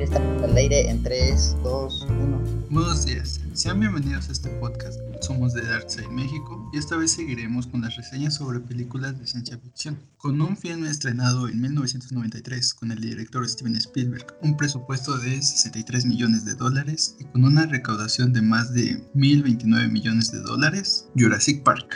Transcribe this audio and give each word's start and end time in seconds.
Estamos 0.00 0.42
al 0.42 0.56
aire 0.56 0.88
en 0.88 1.02
3, 1.02 1.56
2, 1.62 2.06
1. 2.08 2.66
Buenos 2.70 3.04
días, 3.04 3.38
sean 3.52 3.80
bienvenidos 3.80 4.30
a 4.30 4.32
este 4.32 4.48
podcast. 4.48 4.98
Somos 5.20 5.52
de 5.52 5.60
Darkside 5.60 6.08
México 6.08 6.70
y 6.72 6.78
esta 6.78 6.96
vez 6.96 7.12
seguiremos 7.12 7.66
con 7.66 7.82
las 7.82 7.96
reseñas 7.96 8.36
sobre 8.36 8.60
películas 8.60 9.18
de 9.18 9.26
ciencia 9.26 9.58
ficción. 9.58 9.98
Con 10.16 10.40
un 10.40 10.56
film 10.56 10.86
estrenado 10.86 11.48
en 11.48 11.60
1993 11.60 12.72
con 12.72 12.92
el 12.92 13.00
director 13.02 13.46
Steven 13.46 13.76
Spielberg, 13.76 14.26
un 14.40 14.56
presupuesto 14.56 15.18
de 15.18 15.42
63 15.42 16.06
millones 16.06 16.46
de 16.46 16.54
dólares 16.54 17.16
y 17.18 17.24
con 17.24 17.44
una 17.44 17.66
recaudación 17.66 18.32
de 18.32 18.40
más 18.40 18.72
de 18.72 19.06
1029 19.12 19.88
millones 19.88 20.32
de 20.32 20.40
dólares, 20.40 21.08
Jurassic 21.14 21.62
Park. 21.62 21.94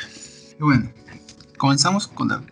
Y 0.61 0.63
bueno, 0.63 0.93
comenzamos 1.57 2.07
con 2.07 2.29
la 2.29 2.45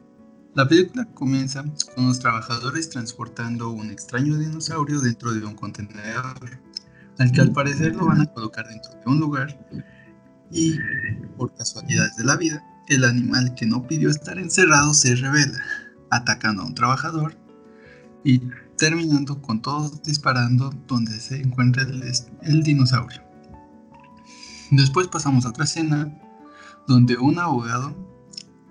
la 0.54 0.68
película 0.68 1.06
comienza 1.14 1.64
con 1.94 2.08
los 2.08 2.18
trabajadores 2.18 2.90
transportando 2.90 3.70
un 3.70 3.90
extraño 3.90 4.36
dinosaurio 4.36 5.00
dentro 5.00 5.32
de 5.32 5.44
un 5.44 5.54
contenedor, 5.54 6.60
al 7.18 7.32
que 7.32 7.40
al 7.40 7.52
parecer 7.52 7.96
lo 7.96 8.06
van 8.06 8.20
a 8.20 8.26
colocar 8.26 8.68
dentro 8.68 8.92
de 8.92 9.02
un 9.06 9.20
lugar 9.20 9.66
y, 10.50 10.76
por 11.36 11.54
casualidades 11.54 12.16
de 12.16 12.24
la 12.24 12.36
vida, 12.36 12.62
el 12.88 13.04
animal 13.04 13.54
que 13.54 13.64
no 13.64 13.86
pidió 13.86 14.10
estar 14.10 14.38
encerrado 14.38 14.92
se 14.92 15.14
revela, 15.14 15.62
atacando 16.10 16.62
a 16.62 16.66
un 16.66 16.74
trabajador 16.74 17.36
y 18.24 18.42
terminando 18.76 19.40
con 19.40 19.62
todos 19.62 20.02
disparando 20.02 20.70
donde 20.86 21.18
se 21.20 21.40
encuentra 21.40 21.84
el, 21.84 22.02
el 22.42 22.62
dinosaurio. 22.62 23.22
Después 24.70 25.08
pasamos 25.08 25.46
a 25.46 25.50
otra 25.50 25.64
escena 25.64 26.18
donde 26.86 27.16
un 27.16 27.38
abogado 27.38 27.94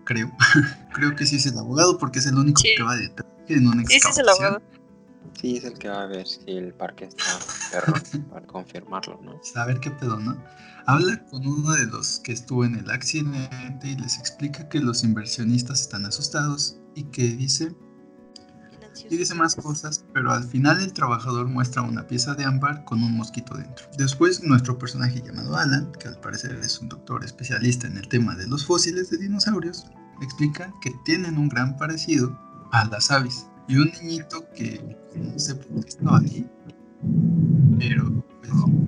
creo. 0.04 0.32
creo 0.94 1.16
que 1.16 1.26
sí 1.26 1.38
es 1.38 1.46
el 1.46 1.58
abogado 1.58 1.98
porque 1.98 2.20
es 2.20 2.26
el 2.26 2.36
único 2.38 2.62
que 2.62 2.84
va 2.84 2.96
detrás 2.96 3.28
en 3.48 3.68
una 3.68 3.84
Sí, 3.86 4.00
sí 4.00 4.10
es 4.10 4.18
el 4.18 4.30
abogado. 4.30 4.62
Sí, 5.40 5.58
es 5.58 5.64
el 5.64 5.78
que 5.78 5.90
va 5.90 6.04
a 6.04 6.08
ver 6.08 6.28
si 6.28 6.44
el 6.48 6.74
parque 6.74 7.06
está 7.06 7.26
perro 7.72 7.94
para 8.32 8.46
confirmarlo, 8.46 9.20
¿no? 9.24 9.40
Saber 9.44 9.80
qué 9.80 9.92
pedo, 9.92 10.20
¿no? 10.20 10.42
Habla 10.86 11.24
con 11.26 11.46
uno 11.46 11.74
de 11.74 11.86
los 11.86 12.20
que 12.20 12.32
estuvo 12.32 12.66
en 12.66 12.76
el 12.76 12.90
accidente 12.90 13.88
y 13.88 13.96
les 13.96 14.18
explica 14.18 14.68
que 14.68 14.80
los 14.80 15.04
inversionistas 15.04 15.82
están 15.82 16.06
asustados 16.06 16.78
y 16.96 17.04
que 17.06 17.24
dice 17.24 17.74
y 19.10 19.18
dice 19.18 19.36
más 19.36 19.56
cosas, 19.56 20.06
pero 20.14 20.32
al 20.32 20.44
final 20.44 20.82
el 20.82 20.94
trabajador 20.94 21.48
muestra 21.48 21.82
una 21.82 22.08
pieza 22.08 22.36
de 22.36 22.46
ámbar 22.46 22.84
con 22.84 23.04
un 23.04 23.16
mosquito 23.16 23.56
dentro. 23.56 23.86
Después 23.98 24.44
nuestro 24.44 24.78
personaje 24.78 25.22
llamado 25.22 25.56
Alan, 25.56 25.92
que 25.94 26.08
al 26.08 26.20
parecer 26.20 26.56
es 26.56 26.80
un 26.80 26.90
doctor 26.90 27.24
especialista 27.24 27.88
en 27.88 27.98
el 27.98 28.08
tema 28.08 28.36
de 28.36 28.48
los 28.48 28.66
fósiles 28.66 29.10
de 29.10 29.18
dinosaurios, 29.18 29.88
explica 30.22 30.74
que 30.82 30.92
tienen 31.06 31.38
un 31.38 31.50
gran 31.50 31.78
parecido 31.78 32.38
a 32.72 32.86
las 32.86 33.12
aves. 33.12 33.48
Y 33.68 33.78
un 33.78 33.92
niñito 34.02 34.46
que 34.56 34.98
no 35.16 35.40
sé 35.40 35.56
por 35.56 35.84
qué 35.84 35.90
estaba 35.90 36.18
ahí, 36.18 36.50
pero 37.78 38.24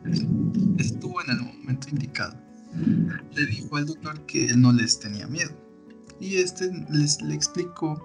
pues, 0.04 0.26
estuvo 0.78 1.22
en 1.22 1.30
el 1.32 1.42
momento 1.42 1.90
indicado. 1.90 2.36
Le 3.34 3.46
dijo 3.46 3.78
al 3.78 3.86
doctor 3.86 4.20
que 4.26 4.46
él 4.48 4.62
no 4.62 4.74
les 4.74 5.00
tenía 5.00 5.28
miedo. 5.28 5.52
Y 6.20 6.38
este 6.38 6.72
les 6.90 7.22
le 7.22 7.36
explicó 7.36 8.02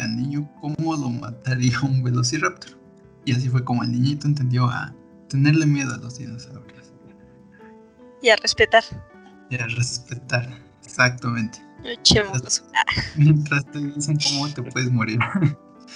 al 0.00 0.16
niño 0.16 0.50
cómo 0.60 0.96
lo 0.96 1.10
mataría 1.10 1.80
un 1.82 2.02
velociraptor. 2.02 2.78
Y 3.24 3.32
así 3.32 3.48
fue 3.48 3.64
como 3.64 3.82
el 3.82 3.92
niñito 3.92 4.26
entendió 4.26 4.66
a 4.66 4.94
tenerle 5.28 5.66
miedo 5.66 5.94
a 5.94 5.98
los 5.98 6.18
dinosaurios. 6.18 6.92
Y 8.20 8.30
a 8.30 8.36
respetar. 8.36 8.84
Y 9.52 9.56
a 9.56 9.66
respetar, 9.66 10.48
exactamente. 10.82 11.58
Mientras, 11.82 12.64
mientras 13.16 13.70
te 13.70 13.80
dicen 13.80 14.16
cómo 14.30 14.48
te 14.48 14.62
puedes 14.62 14.90
morir. 14.90 15.18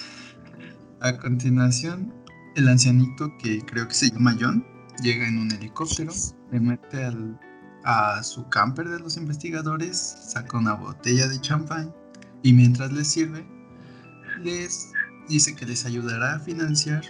a 1.01 1.17
continuación, 1.17 2.13
el 2.55 2.67
ancianito 2.67 3.35
que 3.39 3.65
creo 3.65 3.87
que 3.87 3.95
se 3.95 4.11
llama 4.11 4.37
John 4.39 4.63
llega 5.01 5.27
en 5.27 5.39
un 5.39 5.51
helicóptero, 5.51 6.13
le 6.51 6.59
mete 6.59 7.03
al, 7.03 7.39
a 7.83 8.21
su 8.21 8.47
camper 8.49 8.89
de 8.89 8.99
los 8.99 9.17
investigadores, 9.17 9.97
saca 9.97 10.59
una 10.59 10.75
botella 10.75 11.27
de 11.27 11.41
champán 11.41 11.91
y 12.43 12.53
mientras 12.53 12.91
les 12.91 13.07
sirve, 13.07 13.43
les 14.43 14.91
dice 15.29 15.55
que 15.55 15.65
les 15.65 15.83
ayudará 15.83 16.35
a 16.35 16.39
financiar 16.39 17.01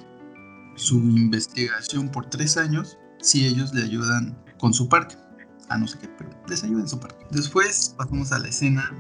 su 0.78 0.98
investigación 0.98 2.10
por 2.10 2.30
tres 2.30 2.56
años 2.56 2.98
si 3.20 3.46
ellos 3.46 3.74
le 3.74 3.84
ayudan 3.84 4.42
con 4.60 4.74
su 4.74 4.88
parque. 4.88 5.27
Ah, 5.70 5.78
no 5.78 5.88
sé 5.88 5.98
qué, 6.00 6.08
pero 6.18 6.30
les 6.48 6.64
ayuda 6.64 6.82
en 6.82 6.90
su 6.90 7.00
parque. 7.00 7.26
Después 7.32 7.94
pasamos 7.98 8.32
a 8.32 8.40
la 8.40 8.48
escena 8.48 8.92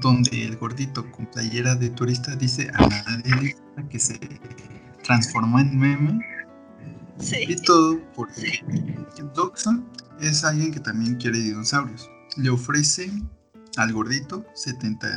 donde 0.00 0.44
el 0.44 0.56
gordito 0.56 1.10
con 1.12 1.26
playera 1.26 1.74
de 1.74 1.90
turista 1.90 2.34
dice 2.36 2.70
a 2.74 2.86
nadie 2.86 3.56
que 3.88 3.98
se 3.98 4.18
transformó 5.02 5.58
en 5.58 5.78
meme. 5.78 6.20
Sí. 7.18 7.44
Y 7.48 7.56
todo 7.56 8.00
porque 8.14 8.64
Doxa 9.34 9.80
es 10.20 10.44
alguien 10.44 10.72
que 10.72 10.80
también 10.80 11.14
quiere 11.16 11.38
dinosaurios. 11.38 12.10
Le 12.36 12.50
ofrece 12.50 13.10
al 13.76 13.92
gordito 13.92 14.44
70, 14.54 15.08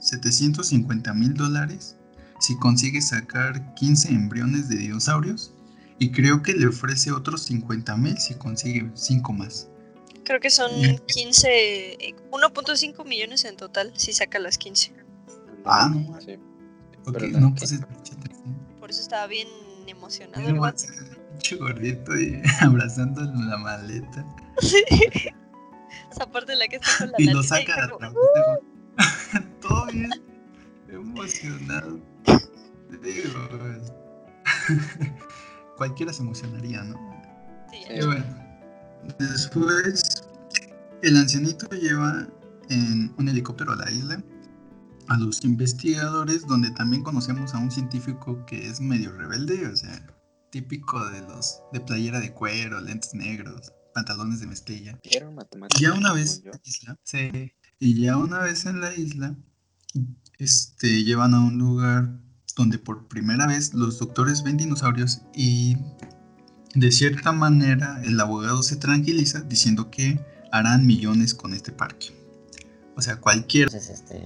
750 0.00 1.14
mil 1.14 1.34
dólares 1.34 1.96
si 2.40 2.56
consigue 2.56 3.00
sacar 3.00 3.74
15 3.74 4.08
embriones 4.08 4.68
de 4.68 4.76
dinosaurios 4.76 5.54
y 5.98 6.10
creo 6.10 6.42
que 6.42 6.54
le 6.54 6.66
ofrece 6.66 7.12
otros 7.12 7.42
50 7.42 7.96
mil 7.96 8.18
si 8.18 8.34
consigue 8.34 8.90
5 8.94 9.32
más. 9.32 9.68
Creo 10.24 10.40
que 10.40 10.50
son 10.50 10.70
15, 11.06 11.98
1.5 12.30 13.04
millones 13.04 13.44
en 13.44 13.56
total 13.56 13.92
si 13.96 14.12
saca 14.12 14.38
las 14.38 14.58
15. 14.58 14.94
Ah, 15.64 15.90
no. 15.92 16.20
Sí. 16.20 16.38
Okay, 17.04 17.32
no, 17.32 17.52
pues 17.54 17.72
es 17.72 17.80
Por 18.78 18.90
eso 18.90 19.00
estaba 19.00 19.26
bien 19.26 19.48
emocionado. 19.86 20.48
El 20.48 20.74
pinche 21.32 21.56
gordito 21.56 22.16
y 22.18 22.40
abrazando 22.60 23.22
la 23.22 23.56
maleta. 23.58 24.24
Sí. 24.60 24.84
Esa 26.10 26.30
parte 26.30 26.52
de 26.52 26.58
la 26.58 26.68
que 26.68 26.76
está 26.76 26.90
con 26.98 27.10
la 27.10 27.16
Y 27.18 27.24
lo 27.26 27.42
saca 27.42 27.84
a 27.84 27.88
través 27.88 28.14
de... 28.14 29.40
Todo 29.60 29.86
bien 29.86 30.10
emocionado. 30.88 31.98
Digo, 33.02 33.48
cualquiera 35.76 36.12
se 36.12 36.22
emocionaría, 36.22 36.82
¿no? 36.82 36.96
Sí. 37.70 37.84
Y 37.88 38.04
bueno, 38.04 38.41
después 39.18 40.24
el 41.02 41.16
ancianito 41.16 41.68
lleva 41.70 42.28
en 42.68 43.12
un 43.18 43.28
helicóptero 43.28 43.72
a 43.72 43.76
la 43.76 43.90
isla 43.90 44.22
a 45.08 45.18
los 45.18 45.44
investigadores, 45.44 46.46
donde 46.46 46.70
también 46.70 47.02
conocemos 47.02 47.54
a 47.54 47.58
un 47.58 47.70
científico 47.70 48.44
que 48.46 48.66
es 48.66 48.80
medio 48.80 49.12
rebelde, 49.12 49.66
o 49.66 49.76
sea, 49.76 50.06
típico 50.50 51.04
de 51.10 51.20
los 51.22 51.60
de 51.72 51.80
playera 51.80 52.20
de 52.20 52.32
cuero, 52.32 52.80
lentes 52.80 53.14
negros, 53.14 53.72
pantalones 53.94 54.40
de 54.40 54.46
mezclilla. 54.46 54.98
Ya 55.80 55.92
una 55.92 56.12
vez 56.12 56.42
en 56.44 56.50
la 56.50 56.60
isla, 56.64 56.98
sí, 57.02 57.52
y 57.78 58.00
ya 58.00 58.16
una 58.16 58.38
vez 58.38 58.66
en 58.66 58.80
la 58.80 58.94
isla, 58.94 59.36
este, 60.38 61.04
llevan 61.04 61.34
a 61.34 61.40
un 61.40 61.58
lugar 61.58 62.18
donde 62.56 62.78
por 62.78 63.08
primera 63.08 63.46
vez 63.46 63.74
los 63.74 63.98
doctores 63.98 64.42
ven 64.42 64.56
dinosaurios 64.56 65.22
y 65.34 65.76
de 66.74 66.90
cierta 66.90 67.32
manera 67.32 68.00
el 68.04 68.18
abogado 68.20 68.62
se 68.62 68.76
tranquiliza 68.76 69.40
diciendo 69.40 69.90
que 69.90 70.20
harán 70.50 70.86
millones 70.86 71.34
con 71.34 71.52
este 71.52 71.72
parque. 71.72 72.08
O 72.96 73.02
sea, 73.02 73.16
cualquier... 73.16 73.68
Entonces, 73.68 73.90
este, 73.90 74.22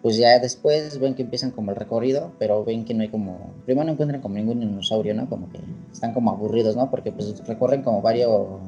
pues 0.00 0.16
ya 0.16 0.38
después 0.40 0.98
ven 0.98 1.14
que 1.14 1.22
empiezan 1.22 1.52
como 1.52 1.70
el 1.70 1.76
recorrido, 1.76 2.32
pero 2.38 2.64
ven 2.64 2.84
que 2.84 2.94
no 2.94 3.02
hay 3.02 3.08
como... 3.08 3.52
Primero 3.64 3.86
no 3.86 3.92
encuentran 3.92 4.20
como 4.20 4.34
ningún 4.34 4.60
dinosaurio, 4.60 5.14
¿no? 5.14 5.28
Como 5.28 5.48
que 5.50 5.60
están 5.92 6.12
como 6.12 6.30
aburridos, 6.30 6.76
¿no? 6.76 6.90
Porque 6.90 7.12
pues 7.12 7.46
recorren 7.46 7.82
como 7.82 8.02
varios 8.02 8.60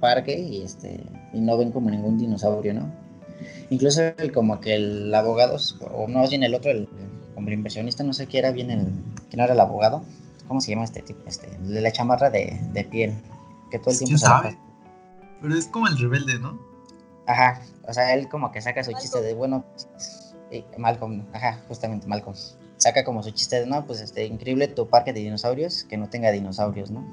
parques 0.00 0.38
y, 0.38 0.62
este, 0.62 1.04
y 1.32 1.40
no 1.40 1.56
ven 1.56 1.72
como 1.72 1.90
ningún 1.90 2.18
dinosaurio, 2.18 2.74
¿no? 2.74 2.92
Incluso 3.70 4.00
como 4.32 4.60
que 4.60 4.74
el 4.74 5.12
abogado, 5.12 5.56
o 5.92 6.06
no, 6.06 6.28
bien 6.28 6.44
el 6.44 6.54
otro, 6.54 6.70
el, 6.70 6.88
el 7.36 7.52
inversionista, 7.52 8.04
no 8.04 8.12
sé 8.12 8.26
qué 8.26 8.38
era 8.38 8.52
bien 8.52 8.70
el... 8.70 8.86
¿Quién 9.28 9.40
era 9.40 9.54
el 9.54 9.60
abogado? 9.60 10.04
¿Cómo 10.48 10.60
se 10.60 10.70
llama 10.70 10.84
este 10.84 11.02
tipo? 11.02 11.20
Este, 11.26 11.48
de 11.58 11.80
la 11.80 11.92
chamarra 11.92 12.30
de, 12.30 12.60
de 12.72 12.84
piel, 12.84 13.14
que 13.70 13.78
todo 13.78 13.90
el 13.90 13.98
tiempo 13.98 14.18
se 14.18 14.26
sabe? 14.26 14.58
Pero 15.40 15.54
es 15.54 15.66
como 15.66 15.88
el 15.88 15.98
rebelde, 15.98 16.38
¿no? 16.38 16.58
Ajá, 17.26 17.60
o 17.88 17.92
sea, 17.92 18.14
él 18.14 18.28
como 18.28 18.52
que 18.52 18.60
saca 18.60 18.84
su 18.84 18.92
chiste 18.92 19.20
de, 19.20 19.34
bueno, 19.34 19.64
Malcolm, 20.78 21.24
ajá, 21.32 21.60
justamente 21.68 22.06
Malcolm. 22.06 22.36
Saca 22.76 23.04
como 23.04 23.22
su 23.22 23.30
chiste 23.30 23.60
de, 23.60 23.66
no, 23.66 23.86
pues 23.86 24.00
este, 24.00 24.26
increíble 24.26 24.68
tu 24.68 24.88
parque 24.88 25.12
de 25.12 25.20
dinosaurios, 25.20 25.84
que 25.84 25.96
no 25.96 26.08
tenga 26.08 26.30
dinosaurios, 26.30 26.90
¿no? 26.90 27.04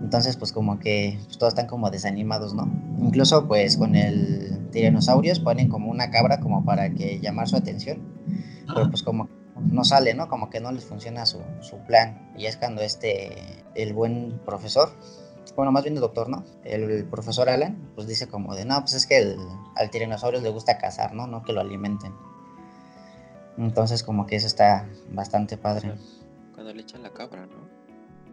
Entonces, 0.00 0.36
pues 0.36 0.52
como 0.52 0.78
que 0.78 1.18
pues, 1.24 1.38
todos 1.38 1.52
están 1.52 1.66
como 1.66 1.90
desanimados, 1.90 2.52
¿no? 2.52 2.70
Incluso 2.98 3.46
pues 3.46 3.76
con 3.76 3.94
el 3.94 4.68
tiranosaurios 4.70 5.40
ponen 5.40 5.68
como 5.68 5.90
una 5.90 6.10
cabra 6.10 6.40
como 6.40 6.64
para 6.64 6.90
que 6.90 7.18
llamar 7.20 7.48
su 7.48 7.56
atención, 7.56 8.00
pero 8.66 8.90
pues 8.90 9.02
como 9.02 9.28
no 9.60 9.84
sale, 9.84 10.14
¿no? 10.14 10.28
Como 10.28 10.50
que 10.50 10.60
no 10.60 10.72
les 10.72 10.84
funciona 10.84 11.26
su, 11.26 11.40
su 11.60 11.78
plan. 11.78 12.32
Y 12.36 12.46
es 12.46 12.56
cuando 12.56 12.82
este, 12.82 13.64
el 13.74 13.92
buen 13.92 14.40
profesor, 14.44 14.92
bueno, 15.56 15.72
más 15.72 15.82
bien 15.82 15.94
el 15.94 16.00
doctor, 16.00 16.28
¿no? 16.28 16.44
El, 16.64 17.04
profesor 17.06 17.48
Alan, 17.48 17.90
pues 17.94 18.06
dice 18.06 18.28
como 18.28 18.54
de, 18.54 18.64
no, 18.64 18.78
pues 18.80 18.92
es 18.92 19.06
que 19.06 19.18
el, 19.18 19.38
al 19.74 19.90
tiranosaurio 19.90 20.40
le 20.40 20.50
gusta 20.50 20.78
cazar, 20.78 21.14
¿no? 21.14 21.26
No 21.26 21.42
que 21.42 21.52
lo 21.52 21.60
alimenten. 21.60 22.14
Entonces 23.56 24.02
como 24.02 24.26
que 24.26 24.36
eso 24.36 24.46
está 24.46 24.86
bastante 25.10 25.56
padre. 25.56 25.94
Cuando 26.54 26.74
le 26.74 26.82
echan 26.82 27.02
la 27.02 27.10
cabra, 27.10 27.46
¿no? 27.46 27.66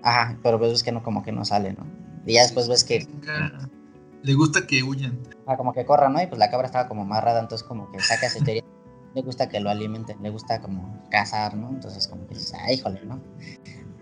Ajá, 0.01 0.37
pero 0.43 0.59
pues 0.59 0.71
ves 0.71 0.83
que 0.83 0.91
no, 0.91 1.01
como 1.01 1.23
que 1.23 1.31
no 1.31 1.45
sale, 1.45 1.73
¿no? 1.73 1.85
Y 2.25 2.33
ya 2.33 2.41
después 2.41 2.67
ves 2.67 2.83
que. 2.83 3.07
Le 4.21 4.33
gusta 4.33 4.67
que 4.67 4.83
huyan. 4.83 5.19
ah, 5.47 5.55
como 5.55 5.73
que 5.73 5.85
corra, 5.85 6.09
¿no? 6.09 6.21
Y 6.21 6.27
pues 6.27 6.39
la 6.39 6.49
cabra 6.49 6.65
estaba 6.65 6.89
como 6.89 7.03
amarrada, 7.03 7.39
entonces 7.39 7.65
como 7.65 7.89
que 7.91 7.99
saca 7.99 8.27
teoría. 8.43 8.63
Le 9.13 9.21
gusta 9.21 9.49
que 9.49 9.59
lo 9.59 9.69
alimenten, 9.69 10.21
le 10.21 10.29
gusta 10.29 10.61
como 10.61 11.03
cazar, 11.09 11.55
¿no? 11.55 11.69
Entonces 11.69 12.07
como 12.07 12.27
que 12.27 12.35
dices, 12.35 12.53
ay, 12.59 12.75
híjole, 12.75 13.01
¿no? 13.05 13.21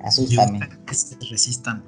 Asústame. 0.03 0.59
Que 0.85 0.95
se 0.95 1.15
resistan. 1.29 1.83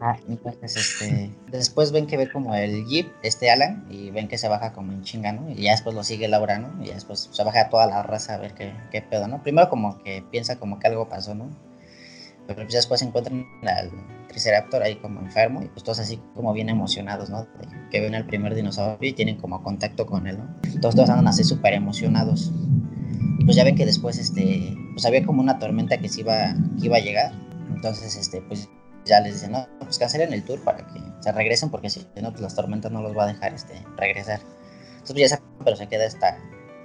Ajá, 0.00 0.18
entonces, 0.28 0.76
este, 0.76 1.32
después 1.50 1.92
ven 1.92 2.06
que 2.06 2.16
ve 2.16 2.30
como 2.30 2.54
el 2.54 2.84
jeep, 2.86 3.12
este 3.22 3.50
Alan, 3.50 3.86
y 3.88 4.10
ven 4.10 4.26
que 4.26 4.36
se 4.38 4.48
baja 4.48 4.72
como 4.72 4.92
en 4.92 5.02
chinga, 5.02 5.32
¿no? 5.32 5.48
Y 5.50 5.62
ya 5.62 5.72
después 5.72 5.94
lo 5.94 6.02
sigue 6.02 6.26
Laura, 6.28 6.58
¿no? 6.58 6.82
Y 6.82 6.88
ya 6.88 6.94
después 6.94 7.28
se 7.30 7.44
baja 7.44 7.68
toda 7.68 7.86
la 7.86 8.02
raza 8.02 8.34
a 8.34 8.38
ver 8.38 8.54
qué, 8.54 8.74
qué 8.90 9.00
pedo, 9.02 9.28
¿no? 9.28 9.42
Primero 9.42 9.68
como 9.68 10.02
que 10.02 10.24
piensa 10.30 10.56
como 10.56 10.78
que 10.80 10.88
algo 10.88 11.08
pasó, 11.08 11.34
¿no? 11.34 11.50
Pero 12.46 12.62
pues 12.62 12.72
después 12.72 13.02
encuentran 13.02 13.46
al 13.62 13.90
Triceraptor 14.28 14.82
ahí 14.82 14.96
como 14.96 15.20
enfermo 15.20 15.62
y 15.62 15.68
pues 15.68 15.84
todos 15.84 16.00
así 16.00 16.20
como 16.34 16.52
bien 16.52 16.68
emocionados, 16.68 17.30
¿no? 17.30 17.44
De 17.44 17.68
que 17.90 18.00
ven 18.00 18.14
al 18.14 18.26
primer 18.26 18.54
dinosaurio 18.54 19.10
y 19.10 19.12
tienen 19.12 19.36
como 19.36 19.62
contacto 19.62 20.06
con 20.06 20.26
él, 20.26 20.38
¿no? 20.38 20.80
Todos, 20.80 20.94
todos 20.94 21.10
andan 21.10 21.28
así 21.28 21.44
súper 21.44 21.74
emocionados. 21.74 22.52
Pues 23.44 23.56
ya 23.56 23.64
ven 23.64 23.76
que 23.76 23.86
después, 23.86 24.18
este, 24.18 24.76
pues 24.92 25.04
había 25.04 25.24
como 25.24 25.40
una 25.40 25.58
tormenta 25.58 25.98
que 25.98 26.08
se 26.08 26.20
iba, 26.20 26.54
que 26.78 26.86
iba 26.86 26.96
a 26.96 27.00
llegar. 27.00 27.32
Entonces, 27.74 28.16
este, 28.16 28.40
pues 28.42 28.68
ya 29.04 29.20
les 29.20 29.34
dicen, 29.34 29.52
no, 29.52 29.66
pues 29.80 29.98
cancelen 29.98 30.32
el 30.32 30.44
tour 30.44 30.62
para 30.62 30.86
que 30.86 31.00
se 31.20 31.32
regresen 31.32 31.70
porque 31.70 31.90
si 31.90 32.06
no, 32.20 32.30
pues 32.30 32.40
las 32.40 32.54
tormentas 32.54 32.92
no 32.92 33.02
los 33.02 33.16
va 33.16 33.24
a 33.24 33.26
dejar, 33.26 33.52
este, 33.54 33.74
regresar. 33.96 34.40
Entonces 34.92 35.14
pues 35.14 35.20
ya 35.20 35.28
saben, 35.36 35.44
pero 35.64 35.76
se 35.76 35.88
queda 35.88 36.04
esta, 36.04 36.38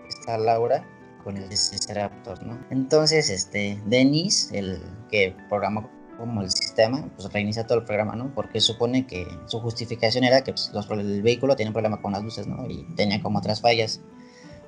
esta 0.09 0.38
Laura 0.38 0.83
con 1.28 1.36
el 1.36 1.50
Triceratops, 1.50 2.42
¿no? 2.42 2.58
Entonces, 2.70 3.30
este, 3.30 3.78
Dennis, 3.86 4.50
el 4.54 4.82
que 5.12 5.36
programó 5.50 5.90
como 6.18 6.42
el 6.42 6.50
sistema, 6.50 7.06
pues 7.18 7.30
reinicia 7.34 7.68
todo 7.68 7.80
el 7.80 7.84
programa, 7.84 8.16
¿no? 8.16 8.34
Porque 8.34 8.62
supone 8.62 9.06
que 9.06 9.28
su 9.46 9.60
justificación 9.60 10.24
era 10.24 10.46
que 10.46 10.54
pues, 10.54 10.72
los, 10.74 10.90
el 10.90 11.22
vehículo 11.22 11.58
tenía 11.58 11.72
un 11.72 11.74
problema 11.74 12.02
con 12.02 12.14
las 12.14 12.24
luces, 12.24 12.48
¿no? 12.48 12.66
Y 12.70 12.86
tenía 12.96 13.22
como 13.22 13.40
otras 13.40 13.60
fallas. 13.60 14.00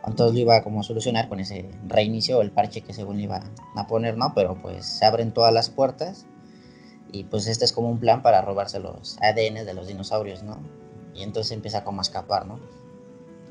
Entonces 0.06 0.36
lo 0.36 0.42
iba 0.42 0.58
a 0.58 0.62
como 0.62 0.84
solucionar 0.84 1.30
con 1.30 1.40
ese 1.40 1.72
reinicio 1.88 2.40
o 2.40 2.42
el 2.42 2.52
parche 2.52 2.82
que 2.82 2.92
según 2.92 3.22
iba 3.22 3.42
a 3.78 3.88
poner, 3.88 4.18
¿no? 4.18 4.34
Pero 4.36 4.62
pues 4.62 4.86
se 4.86 5.06
abren 5.06 5.32
todas 5.34 5.54
las 5.54 5.70
puertas 5.70 6.26
y 7.10 7.24
pues 7.24 7.48
este 7.48 7.64
es 7.64 7.72
como 7.72 7.90
un 7.90 8.00
plan 8.00 8.22
para 8.22 8.42
robarse 8.42 8.82
los 8.82 9.18
ADN 9.22 9.66
de 9.66 9.74
los 9.74 9.88
dinosaurios, 9.88 10.44
¿no? 10.44 10.60
Y 11.16 11.24
entonces 11.24 11.54
empieza 11.54 11.86
como 11.86 12.02
a 12.02 12.04
escapar, 12.04 12.46
¿no? 12.46 12.60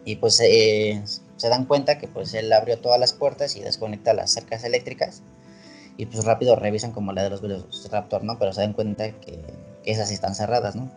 Y 0.05 0.17
pues 0.17 0.39
eh, 0.41 1.03
se 1.39 1.49
dan 1.49 1.65
cuenta 1.65 1.99
que 1.99 2.09
pues 2.09 2.35
él 2.35 2.53
abrió 2.53 2.79
todas 2.79 3.01
las 3.01 3.15
puertas 3.15 3.57
y 3.57 3.61
desconecta 3.61 4.13
las 4.13 4.31
cercas 4.31 4.65
eléctricas 4.65 5.23
y 5.97 6.07
pues 6.07 6.25
rápido 6.25 6.55
revisan 6.57 6.93
como 6.93 7.13
la 7.13 7.23
de 7.23 7.31
los 7.31 7.41
Velociraptor, 7.41 8.23
¿no? 8.23 8.39
Pero 8.39 8.53
se 8.53 8.61
dan 8.61 8.73
cuenta 8.73 9.11
que, 9.13 9.43
que 9.83 9.91
esas 9.91 10.11
están 10.11 10.35
cerradas, 10.35 10.77
¿no? 10.77 10.91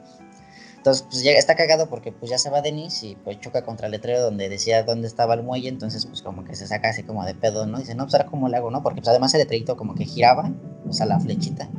Entonces, 0.77 1.05
pues 1.09 1.21
ya 1.21 1.31
está 1.33 1.55
cagado 1.55 1.89
porque 1.89 2.11
pues 2.11 2.31
ya 2.31 2.39
se 2.39 2.49
va 2.49 2.61
Denis 2.61 3.03
y 3.03 3.15
pues 3.15 3.39
choca 3.39 3.63
contra 3.63 3.85
el 3.85 3.91
letrero 3.91 4.21
donde 4.21 4.49
decía 4.49 4.81
dónde 4.81 5.07
estaba 5.07 5.35
el 5.35 5.43
muelle, 5.43 5.69
entonces 5.69 6.07
pues 6.07 6.23
como 6.23 6.43
que 6.43 6.55
se 6.55 6.65
saca 6.65 6.89
así 6.89 7.03
como 7.03 7.23
de 7.23 7.35
pedo, 7.35 7.67
¿no? 7.67 7.77
dice, 7.77 7.93
no, 7.93 8.05
pues 8.05 8.15
ahora 8.15 8.25
cómo 8.25 8.49
le 8.49 8.57
hago, 8.57 8.71
¿no? 8.71 8.81
Porque 8.81 8.99
pues 8.99 9.09
además 9.09 9.31
el 9.35 9.41
letrerito 9.41 9.77
como 9.77 9.93
que 9.93 10.05
giraba, 10.05 10.51
o 10.87 10.91
sea, 10.91 11.05
la 11.05 11.19
flechita. 11.19 11.69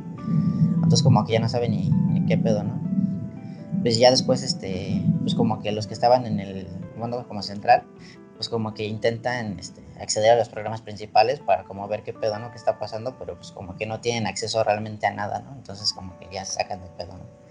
Entonces 0.75 1.03
como 1.03 1.25
que 1.25 1.33
ya 1.33 1.39
no 1.39 1.49
sabe 1.49 1.67
ni, 1.67 1.89
ni 1.89 2.25
qué 2.25 2.37
pedo, 2.37 2.63
¿no? 2.63 2.81
Pues 3.81 3.97
ya 3.97 4.09
después, 4.09 4.41
este, 4.41 5.03
pues 5.21 5.35
como 5.35 5.61
que 5.61 5.73
los 5.73 5.87
que 5.87 5.93
estaban 5.93 6.25
en 6.25 6.39
el 6.39 6.67
comando 6.93 7.27
como 7.27 7.41
central, 7.41 7.83
pues 8.35 8.49
como 8.49 8.73
que 8.73 8.85
intentan 8.85 9.59
este, 9.59 9.81
acceder 9.99 10.31
a 10.31 10.35
los 10.35 10.49
programas 10.49 10.81
principales 10.81 11.39
para 11.39 11.63
como 11.63 11.87
ver 11.87 12.03
qué 12.03 12.13
pedo, 12.13 12.39
¿no? 12.39 12.51
¿Qué 12.51 12.57
está 12.57 12.79
pasando? 12.79 13.17
Pero 13.17 13.35
pues 13.35 13.51
como 13.51 13.75
que 13.77 13.85
no 13.85 14.01
tienen 14.01 14.27
acceso 14.27 14.63
realmente 14.63 15.05
a 15.05 15.11
nada, 15.11 15.39
¿no? 15.39 15.53
Entonces 15.53 15.93
como 15.93 16.17
que 16.19 16.27
ya 16.31 16.45
sacan 16.45 16.81
de 16.81 16.89
pedo, 16.89 17.17
¿no? 17.17 17.43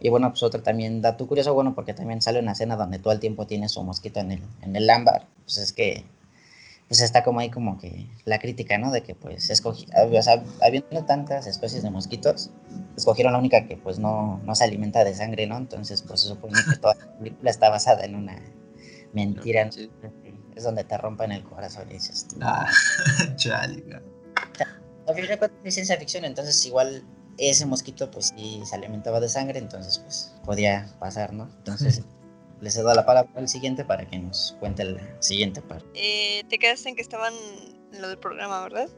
Y 0.00 0.08
bueno, 0.08 0.30
pues 0.30 0.42
otro 0.42 0.62
también 0.62 1.00
dato 1.00 1.28
curioso, 1.28 1.54
bueno, 1.54 1.76
porque 1.76 1.94
también 1.94 2.20
sale 2.20 2.40
una 2.40 2.52
escena 2.52 2.76
donde 2.76 2.98
todo 2.98 3.12
el 3.12 3.20
tiempo 3.20 3.46
tiene 3.46 3.68
su 3.68 3.84
mosquito 3.84 4.18
en 4.18 4.32
el, 4.32 4.42
en 4.62 4.74
el 4.74 4.90
ámbar. 4.90 5.28
Pues 5.44 5.58
es 5.58 5.72
que, 5.72 6.04
pues 6.88 7.00
está 7.00 7.22
como 7.22 7.38
ahí 7.38 7.50
como 7.50 7.78
que 7.78 8.08
la 8.24 8.40
crítica, 8.40 8.78
¿no? 8.78 8.90
De 8.90 9.04
que 9.04 9.14
pues 9.14 9.48
escogí, 9.48 9.86
o 9.94 10.22
sea, 10.22 10.42
habiendo 10.60 11.04
tantas 11.04 11.46
especies 11.46 11.84
de 11.84 11.90
mosquitos, 11.90 12.50
escogieron 12.96 13.32
la 13.32 13.38
única 13.38 13.68
que 13.68 13.76
pues 13.76 14.00
no, 14.00 14.40
no 14.44 14.56
se 14.56 14.64
alimenta 14.64 15.04
de 15.04 15.14
sangre, 15.14 15.46
¿no? 15.46 15.56
Entonces 15.56 16.02
pues 16.02 16.22
se 16.22 16.28
supone 16.28 16.58
que 16.68 16.76
toda 16.78 16.96
la 16.96 17.06
película 17.18 17.50
está 17.50 17.70
basada 17.70 18.04
en 18.04 18.16
una 18.16 18.42
mentira. 19.12 19.68
Es 20.54 20.64
donde 20.64 20.84
te 20.84 20.98
rompen 20.98 21.32
el 21.32 21.42
corazón 21.44 21.88
y 21.88 21.94
dices, 21.94 22.26
no. 22.36 22.46
Ah, 22.46 22.70
chale, 23.36 23.80
güey. 23.80 23.96
A 25.08 25.14
fin 25.14 25.26
de 25.26 25.38
cuentas 25.38 25.58
es 25.64 25.74
ciencia 25.74 25.96
ficción, 25.96 26.26
entonces 26.26 26.64
igual 26.66 27.02
ese 27.38 27.64
mosquito 27.64 28.10
pues 28.10 28.32
sí 28.36 28.62
se 28.64 28.76
alimentaba 28.76 29.18
de 29.18 29.30
sangre, 29.30 29.58
entonces 29.58 29.98
pues 29.98 30.34
podía 30.44 30.94
pasar, 31.00 31.32
¿no? 31.32 31.44
Entonces 31.58 32.02
le 32.60 32.70
cedo 32.70 32.94
la 32.94 33.06
palabra 33.06 33.32
al 33.34 33.48
siguiente 33.48 33.84
para 33.84 34.06
que 34.06 34.18
nos 34.18 34.56
cuente 34.60 34.84
la 34.84 35.22
siguiente 35.22 35.62
parte. 35.62 35.86
Eh, 35.94 36.44
te 36.50 36.58
quedaste 36.58 36.90
en 36.90 36.96
que 36.96 37.02
estaban 37.02 37.32
en 37.92 38.02
lo 38.02 38.08
del 38.08 38.18
programa, 38.18 38.62
¿verdad? 38.62 38.88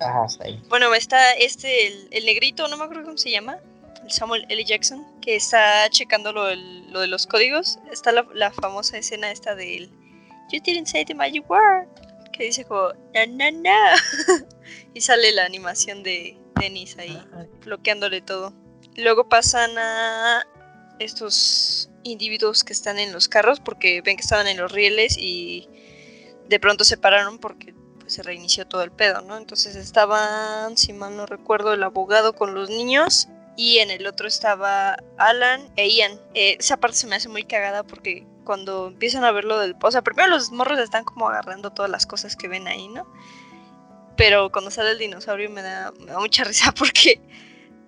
Ajá, 0.00 0.24
hasta 0.24 0.44
ahí. 0.44 0.62
Bueno, 0.68 0.94
está 0.94 1.32
este, 1.32 1.88
el, 1.88 2.08
el 2.10 2.24
negrito, 2.24 2.68
no 2.68 2.76
me 2.76 2.84
acuerdo 2.84 3.04
cómo 3.04 3.18
se 3.18 3.30
llama, 3.30 3.60
Samuel 4.08 4.46
L. 4.48 4.64
Jackson, 4.64 5.04
que 5.20 5.36
está 5.36 5.88
checando 5.90 6.32
lo, 6.32 6.46
de 6.46 7.06
los 7.06 7.26
códigos. 7.26 7.78
Está 7.90 8.12
la, 8.12 8.26
la 8.34 8.50
famosa 8.50 8.98
escena 8.98 9.30
esta 9.30 9.54
del 9.54 9.90
You 10.50 10.60
didn't 10.60 10.86
say 10.86 11.04
the 11.04 11.14
magic 11.14 11.48
word, 11.48 11.88
que 12.32 12.44
dice 12.44 12.64
como 12.64 12.92
na 13.14 13.26
na 13.26 13.50
na. 13.50 13.94
y 14.94 15.00
sale 15.00 15.32
la 15.32 15.44
animación 15.44 16.02
de 16.02 16.36
Dennis 16.60 16.96
ahí 16.98 17.18
bloqueándole 17.64 18.20
todo. 18.20 18.52
Luego 18.96 19.28
pasan 19.28 19.76
a 19.78 20.46
estos 20.98 21.90
individuos 22.04 22.62
que 22.62 22.72
están 22.72 22.98
en 22.98 23.12
los 23.12 23.28
carros 23.28 23.60
porque 23.60 24.02
ven 24.02 24.16
que 24.16 24.22
estaban 24.22 24.46
en 24.46 24.58
los 24.58 24.70
rieles 24.70 25.16
y 25.18 25.68
de 26.48 26.60
pronto 26.60 26.84
se 26.84 26.96
pararon 26.96 27.38
porque 27.38 27.74
pues, 27.98 28.12
se 28.12 28.22
reinició 28.22 28.66
todo 28.66 28.82
el 28.82 28.92
pedo, 28.92 29.22
¿no? 29.22 29.36
Entonces 29.36 29.74
estaban, 29.76 30.76
si 30.76 30.92
mal 30.92 31.16
no 31.16 31.26
recuerdo, 31.26 31.72
el 31.72 31.82
abogado 31.82 32.34
con 32.34 32.54
los 32.54 32.68
niños 32.68 33.28
y 33.56 33.78
en 33.78 33.90
el 33.90 34.06
otro 34.06 34.26
estaba 34.26 34.96
Alan 35.16 35.68
e 35.76 35.88
Ian. 35.88 36.20
Eh, 36.34 36.56
esa 36.58 36.76
parte 36.76 36.96
se 36.96 37.06
me 37.06 37.16
hace 37.16 37.28
muy 37.28 37.44
cagada 37.44 37.84
porque 37.84 38.26
cuando 38.44 38.88
empiezan 38.88 39.24
a 39.24 39.32
ver 39.32 39.44
lo 39.44 39.58
del... 39.58 39.76
O 39.80 39.90
sea, 39.90 40.02
primero 40.02 40.28
los 40.28 40.50
morros 40.50 40.78
están 40.78 41.04
como 41.04 41.28
agarrando 41.28 41.70
todas 41.70 41.90
las 41.90 42.06
cosas 42.06 42.36
que 42.36 42.48
ven 42.48 42.66
ahí, 42.66 42.88
¿no? 42.88 43.06
Pero 44.16 44.50
cuando 44.50 44.70
sale 44.70 44.90
el 44.90 44.98
dinosaurio 44.98 45.50
me 45.50 45.62
da, 45.62 45.92
me 46.00 46.06
da 46.06 46.18
mucha 46.18 46.44
risa 46.44 46.72
porque 46.72 47.20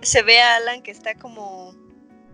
se 0.03 0.23
ve 0.23 0.41
a 0.41 0.57
Alan 0.57 0.83
que 0.83 0.91
está 0.91 1.15
como 1.15 1.75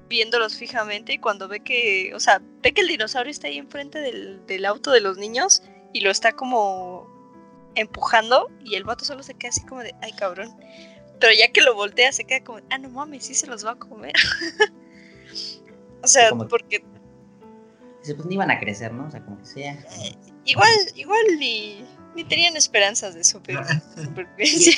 viéndolos 0.09 0.57
fijamente 0.57 1.15
y 1.15 1.19
cuando 1.19 1.49
ve 1.49 1.61
que, 1.61 2.13
o 2.15 2.21
sea, 2.21 2.43
ve 2.63 2.73
que 2.75 2.83
el 2.83 2.89
dinosaurio 2.89 3.31
está 3.31 3.49
ahí 3.49 3.57
enfrente 3.57 3.99
del, 3.99 4.45
del 4.47 4.67
auto 4.67 4.91
de 4.91 5.01
los 5.01 5.17
niños 5.17 5.63
y 5.95 6.03
lo 6.03 6.11
está 6.11 6.33
como 6.33 7.11
empujando 7.75 8.51
y 8.63 8.75
el 8.75 8.85
vato 8.85 9.07
solo 9.07 9.23
se 9.23 9.35
queda 9.35 9.51
así 9.51 9.65
como 9.65 9.83
de, 9.83 9.95
ay 10.03 10.13
cabrón. 10.13 10.55
Pero 11.23 11.35
ya 11.39 11.53
que 11.53 11.61
lo 11.61 11.77
voltea 11.77 12.11
se 12.11 12.25
queda 12.25 12.43
como, 12.43 12.59
ah, 12.69 12.79
no 12.79 12.91
mames, 12.91 13.25
sí 13.25 13.35
se 13.35 13.47
los 13.47 13.65
va 13.65 13.71
a 13.71 13.75
comer. 13.77 14.13
o 16.03 16.07
sea, 16.09 16.31
como 16.31 16.43
que- 16.43 16.49
porque 16.49 16.85
Dice, 18.01 18.17
pues 18.17 18.27
ni 18.27 18.35
iban 18.35 18.51
a 18.51 18.59
crecer, 18.59 18.93
¿no? 18.93 19.07
O 19.07 19.11
sea, 19.13 19.25
como 19.25 19.39
que 19.39 19.47
sea. 19.47 19.79
igual, 20.45 20.69
igual 20.97 21.21
ni, 21.39 21.85
ni 22.17 22.25
tenían 22.25 22.57
esperanzas 22.57 23.15
de 23.15 23.23
super- 23.23 23.65
supervivencia. 23.95 24.75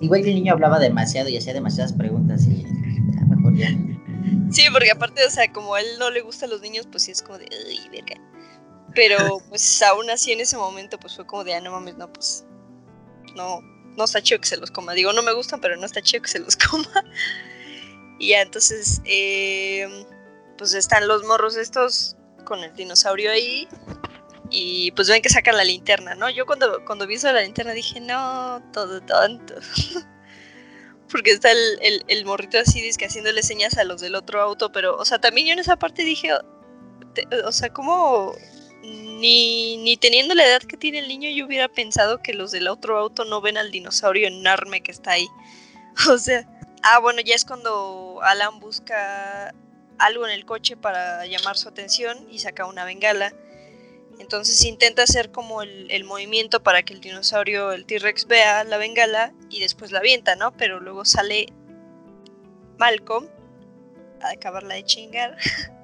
Igual 0.00 0.22
que 0.22 0.28
el 0.28 0.34
niño 0.34 0.52
hablaba 0.52 0.78
demasiado 0.78 1.30
y 1.30 1.38
hacía 1.38 1.54
demasiadas 1.54 1.94
preguntas 1.94 2.46
y 2.46 2.62
ya 3.14 3.22
mejor 3.24 3.56
ya. 3.56 3.70
Sí, 4.50 4.64
porque 4.70 4.90
aparte, 4.90 5.24
o 5.24 5.30
sea, 5.30 5.50
como 5.50 5.74
a 5.74 5.80
él 5.80 5.86
no 5.98 6.10
le 6.10 6.20
gustan 6.20 6.50
los 6.50 6.60
niños, 6.60 6.86
pues 6.92 7.04
sí 7.04 7.12
es 7.12 7.22
como 7.22 7.38
de, 7.38 7.46
uy, 7.46 7.88
verga. 7.90 8.20
Pero 8.94 9.40
pues 9.48 9.80
aún 9.82 10.10
así 10.10 10.32
en 10.32 10.40
ese 10.40 10.58
momento, 10.58 10.98
pues 11.00 11.16
fue 11.16 11.26
como 11.26 11.42
de, 11.44 11.54
ah, 11.54 11.60
no 11.62 11.70
mames, 11.70 11.96
no, 11.96 12.12
pues 12.12 12.44
no, 13.34 13.60
no 13.96 14.04
está 14.04 14.22
chido 14.22 14.40
que 14.40 14.48
se 14.48 14.56
los 14.56 14.70
coma. 14.70 14.94
Digo, 14.94 15.12
no 15.12 15.22
me 15.22 15.32
gustan, 15.32 15.60
pero 15.60 15.76
no 15.76 15.86
está 15.86 16.02
chido 16.02 16.22
que 16.22 16.28
se 16.28 16.38
los 16.38 16.56
coma. 16.70 17.04
Y 18.18 18.28
ya, 18.28 18.42
entonces, 18.42 19.00
eh, 19.04 20.06
pues 20.58 20.74
están 20.74 21.08
los 21.08 21.24
morros 21.24 21.56
estos 21.56 22.16
con 22.44 22.60
el 22.60 22.74
dinosaurio 22.74 23.30
ahí. 23.30 23.68
Y 24.50 24.90
pues 24.92 25.08
ven 25.08 25.22
que 25.22 25.28
sacan 25.28 25.56
la 25.56 25.64
linterna, 25.64 26.14
¿no? 26.16 26.28
Yo 26.28 26.44
cuando, 26.44 26.84
cuando 26.84 27.06
vi 27.06 27.14
eso 27.14 27.32
la 27.32 27.42
linterna 27.42 27.72
dije, 27.72 28.00
no, 28.00 28.62
todo 28.72 29.00
tonto. 29.00 29.54
Porque 31.10 31.30
está 31.30 31.52
el, 31.52 31.78
el, 31.82 32.04
el 32.08 32.24
morrito 32.24 32.58
así, 32.58 32.88
que 32.96 33.06
haciéndole 33.06 33.42
señas 33.42 33.78
a 33.78 33.84
los 33.84 34.00
del 34.00 34.14
otro 34.14 34.40
auto, 34.40 34.70
pero, 34.70 34.96
o 34.96 35.04
sea, 35.04 35.20
también 35.20 35.46
yo 35.46 35.52
en 35.54 35.58
esa 35.60 35.76
parte 35.76 36.04
dije, 36.04 36.30
o 37.44 37.52
sea, 37.52 37.72
como 37.72 38.34
ni, 38.82 39.76
ni 39.78 39.96
teniendo 39.96 40.34
la 40.34 40.46
edad 40.46 40.62
que 40.62 40.76
tiene 40.76 40.98
el 40.98 41.08
niño, 41.08 41.30
yo 41.30 41.46
hubiera 41.46 41.68
pensado 41.68 42.22
que 42.22 42.32
los 42.32 42.50
del 42.50 42.68
otro 42.68 42.98
auto 42.98 43.24
no 43.24 43.40
ven 43.40 43.56
al 43.56 43.70
dinosaurio 43.70 44.28
enorme 44.28 44.82
que 44.82 44.92
está 44.92 45.12
ahí. 45.12 45.28
O 46.08 46.16
sea, 46.18 46.48
ah, 46.82 46.98
bueno, 47.00 47.20
ya 47.20 47.34
es 47.34 47.44
cuando 47.44 48.20
Alan 48.22 48.60
busca 48.60 49.52
algo 49.98 50.26
en 50.26 50.32
el 50.32 50.46
coche 50.46 50.76
para 50.76 51.26
llamar 51.26 51.58
su 51.58 51.68
atención 51.68 52.26
y 52.30 52.38
saca 52.38 52.64
una 52.64 52.84
bengala. 52.84 53.34
Entonces 54.18 54.64
intenta 54.64 55.02
hacer 55.02 55.30
como 55.30 55.62
el, 55.62 55.90
el 55.90 56.04
movimiento 56.04 56.62
para 56.62 56.82
que 56.82 56.92
el 56.92 57.00
dinosaurio, 57.00 57.72
el 57.72 57.86
T-Rex, 57.86 58.26
vea 58.26 58.64
la 58.64 58.76
bengala 58.76 59.32
y 59.50 59.60
después 59.60 59.92
la 59.92 59.98
avienta, 59.98 60.36
¿no? 60.36 60.56
Pero 60.56 60.78
luego 60.78 61.04
sale 61.04 61.46
Malcolm 62.78 63.28
a 64.22 64.30
acabarla 64.30 64.74
de 64.74 64.84
chingar 64.84 65.36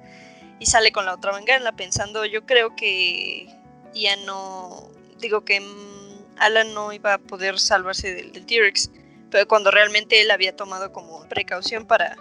y 0.59 0.65
sale 0.65 0.91
con 0.91 1.05
la 1.05 1.13
otra 1.13 1.33
bengala 1.33 1.71
pensando, 1.71 2.25
yo 2.25 2.45
creo 2.45 2.75
que 2.75 3.47
ya 3.93 4.15
no, 4.17 4.89
digo 5.19 5.41
que 5.43 5.59
mm, 5.59 6.37
Alan 6.37 6.73
no 6.73 6.93
iba 6.93 7.15
a 7.15 7.17
poder 7.17 7.59
salvarse 7.59 8.13
del, 8.13 8.31
del 8.31 8.45
T-Rex, 8.45 8.91
pero 9.29 9.47
cuando 9.47 9.71
realmente 9.71 10.21
él 10.21 10.31
había 10.31 10.55
tomado 10.55 10.91
como 10.91 11.27
precaución 11.27 11.85
para 11.85 12.15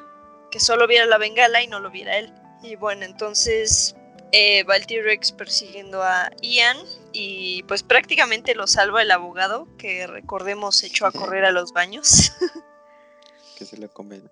que 0.51 0.61
solo 0.61 0.87
viera 0.87 1.07
la 1.07 1.19
bengala 1.19 1.63
y 1.63 1.67
no 1.67 1.81
lo 1.81 1.91
viera 1.91 2.19
él. 2.19 2.33
Y 2.63 2.77
bueno, 2.77 3.05
entonces 3.05 3.95
eh, 4.33 4.65
va 4.65 4.77
el 4.77 4.87
T-Rex 4.87 5.33
persiguiendo 5.33 6.03
a 6.03 6.31
Ian 6.43 6.77
y 7.13 7.63
pues 7.65 7.83
prácticamente 7.83 8.55
lo 8.55 8.67
salva 8.67 9.03
el 9.03 9.11
abogado 9.11 9.69
que 9.79 10.07
recordemos 10.07 10.83
echó 10.83 11.07
a 11.07 11.13
correr 11.13 11.45
a 11.45 11.53
los 11.53 11.73
baños. 11.73 12.33
Que 13.57 13.65
se 13.65 13.77
lo 13.77 13.89
comen. 13.89 14.31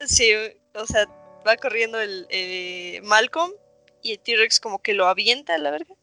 sí, 0.00 0.32
o 0.74 0.86
sea, 0.86 1.06
va 1.46 1.56
corriendo 1.56 2.00
el 2.00 2.26
eh, 2.30 3.00
Malcolm 3.04 3.52
y 4.02 4.12
el 4.12 4.18
T-Rex 4.18 4.60
como 4.60 4.80
que 4.82 4.94
lo 4.94 5.06
avienta 5.06 5.54
a 5.54 5.58
la 5.58 5.70
verga 5.70 5.94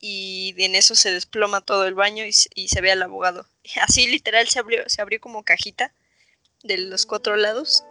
y 0.00 0.54
en 0.58 0.74
eso 0.74 0.94
se 0.94 1.10
desploma 1.12 1.60
todo 1.62 1.86
el 1.86 1.94
baño 1.94 2.24
y, 2.26 2.32
se- 2.32 2.50
y 2.54 2.68
se 2.68 2.80
ve 2.80 2.90
al 2.92 3.02
abogado. 3.02 3.46
Así 3.82 4.06
literal 4.06 4.48
se 4.48 4.58
abrió, 4.58 4.82
se 4.88 5.00
abrió 5.02 5.20
como 5.20 5.42
cajita 5.42 5.92
de 6.62 6.78
los 6.78 7.06
cuatro 7.06 7.36
lados 7.36 7.84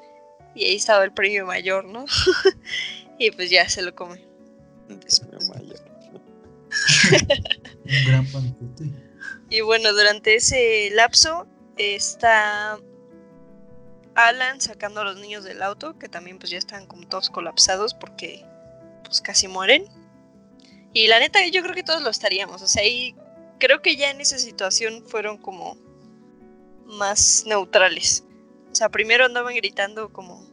y 0.56 0.66
ahí 0.66 0.76
estaba 0.76 1.04
el 1.04 1.12
premio 1.14 1.46
mayor, 1.46 1.86
¿no? 1.86 2.06
y 3.20 3.32
pues 3.32 3.50
ya 3.50 3.68
se 3.70 3.82
lo 3.82 3.94
come. 3.96 4.24
Un 4.90 5.00
premio 5.00 5.40
mayor. 5.54 5.80
Un 7.86 8.06
gran 8.06 8.32
banquete. 8.32 8.84
Y 9.50 9.62
bueno, 9.62 9.94
durante 9.94 10.36
ese 10.36 10.90
lapso 10.94 11.48
está 11.78 12.80
Alan 14.16 14.62
sacando 14.62 15.02
a 15.02 15.04
los 15.04 15.18
niños 15.18 15.44
del 15.44 15.62
auto, 15.64 15.98
que 15.98 16.10
también 16.10 16.40
pues 16.40 16.52
ya 16.52 16.58
están 16.58 16.86
como 16.86 17.08
todos 17.08 17.30
colapsados 17.30 17.94
porque 17.94 18.46
pues 19.04 19.22
casi 19.22 19.48
mueren. 19.48 19.86
Y 20.94 21.08
la 21.08 21.20
neta 21.20 21.46
yo 21.48 21.64
creo 21.64 21.74
que 21.74 21.84
todos 21.84 22.04
lo 22.04 22.10
estaríamos, 22.10 22.62
o 22.62 22.68
sea, 22.68 22.86
y 22.86 23.16
creo 23.60 23.82
que 23.82 23.96
ya 23.96 24.12
en 24.12 24.22
esa 24.22 24.38
situación 24.38 25.04
fueron 25.08 25.38
como 25.38 25.76
más 26.86 27.46
neutrales. 27.48 28.24
O 28.72 28.76
sea, 28.76 28.90
primero 28.90 29.26
andaban 29.26 29.56
gritando 29.56 30.12
como 30.14 30.46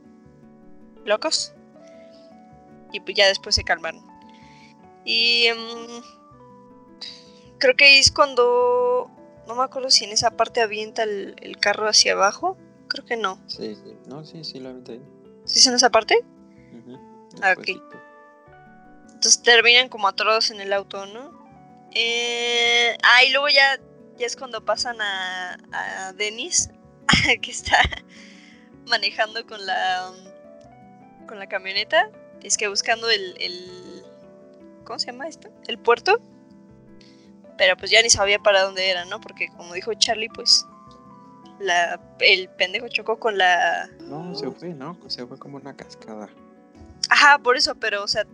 locos 1.04 1.54
y 2.92 3.00
pues 3.00 3.16
ya 3.16 3.26
después 3.28 3.54
se 3.54 3.64
calmaron. 3.64 4.04
Y 5.04 5.48
mm, 5.54 6.02
creo 7.58 7.76
que 7.76 7.98
es 7.98 8.10
cuando 8.10 9.10
no 9.46 9.54
me 9.54 9.64
acuerdo 9.64 9.90
si 9.90 10.04
en 10.04 10.12
esa 10.12 10.30
parte 10.30 10.62
avienta 10.62 11.02
el 11.02 11.56
carro 11.60 11.88
hacia 11.88 12.12
abajo. 12.12 12.56
Creo 12.90 13.06
que 13.06 13.16
no. 13.16 13.40
Sí, 13.46 13.74
sí. 13.74 13.96
No, 14.06 14.24
sí, 14.24 14.44
sí, 14.44 14.58
lo 14.58 14.70
aventé 14.70 14.92
ahí. 14.92 15.02
¿Sí 15.44 15.60
es 15.60 15.66
en 15.66 15.74
esa 15.74 15.90
parte? 15.90 16.24
Ah, 17.40 17.52
ok. 17.52 17.64
Despuésito. 17.64 18.00
Entonces 19.06 19.42
terminan 19.42 19.88
como 19.88 20.08
atorados 20.08 20.50
en 20.50 20.60
el 20.60 20.72
auto, 20.72 21.06
¿no? 21.06 21.30
Eh, 21.92 22.96
ah, 23.02 23.24
y 23.24 23.30
luego 23.32 23.48
ya, 23.48 23.78
ya 24.18 24.26
es 24.26 24.36
cuando 24.36 24.64
pasan 24.64 25.00
a, 25.00 25.56
a 25.72 26.12
Dennis, 26.14 26.70
que 27.42 27.50
está 27.50 27.78
manejando 28.86 29.46
con 29.46 29.64
la 29.64 30.10
con 31.28 31.38
la 31.38 31.48
camioneta. 31.48 32.10
Es 32.42 32.56
que 32.56 32.68
buscando 32.68 33.08
el, 33.10 33.34
el 33.38 34.04
¿cómo 34.84 34.98
se 34.98 35.06
llama 35.06 35.28
esto? 35.28 35.48
El 35.68 35.78
puerto. 35.78 36.20
Pero 37.56 37.76
pues 37.76 37.90
ya 37.90 38.02
ni 38.02 38.10
sabía 38.10 38.38
para 38.38 38.62
dónde 38.62 38.90
era, 38.90 39.04
¿no? 39.04 39.20
Porque 39.20 39.48
como 39.56 39.74
dijo 39.74 39.92
Charlie, 39.94 40.30
pues 40.30 40.66
la, 41.60 42.00
el 42.20 42.48
pendejo 42.48 42.88
chocó 42.88 43.18
con 43.18 43.38
la 43.38 43.88
No, 44.00 44.34
se 44.34 44.50
fue, 44.50 44.70
¿no? 44.70 44.98
Se 45.08 45.26
fue 45.26 45.38
como 45.38 45.58
una 45.58 45.76
cascada. 45.76 46.28
Ajá, 47.08 47.38
por 47.38 47.56
eso, 47.56 47.74
pero, 47.74 48.02
o 48.02 48.08
sea, 48.08 48.26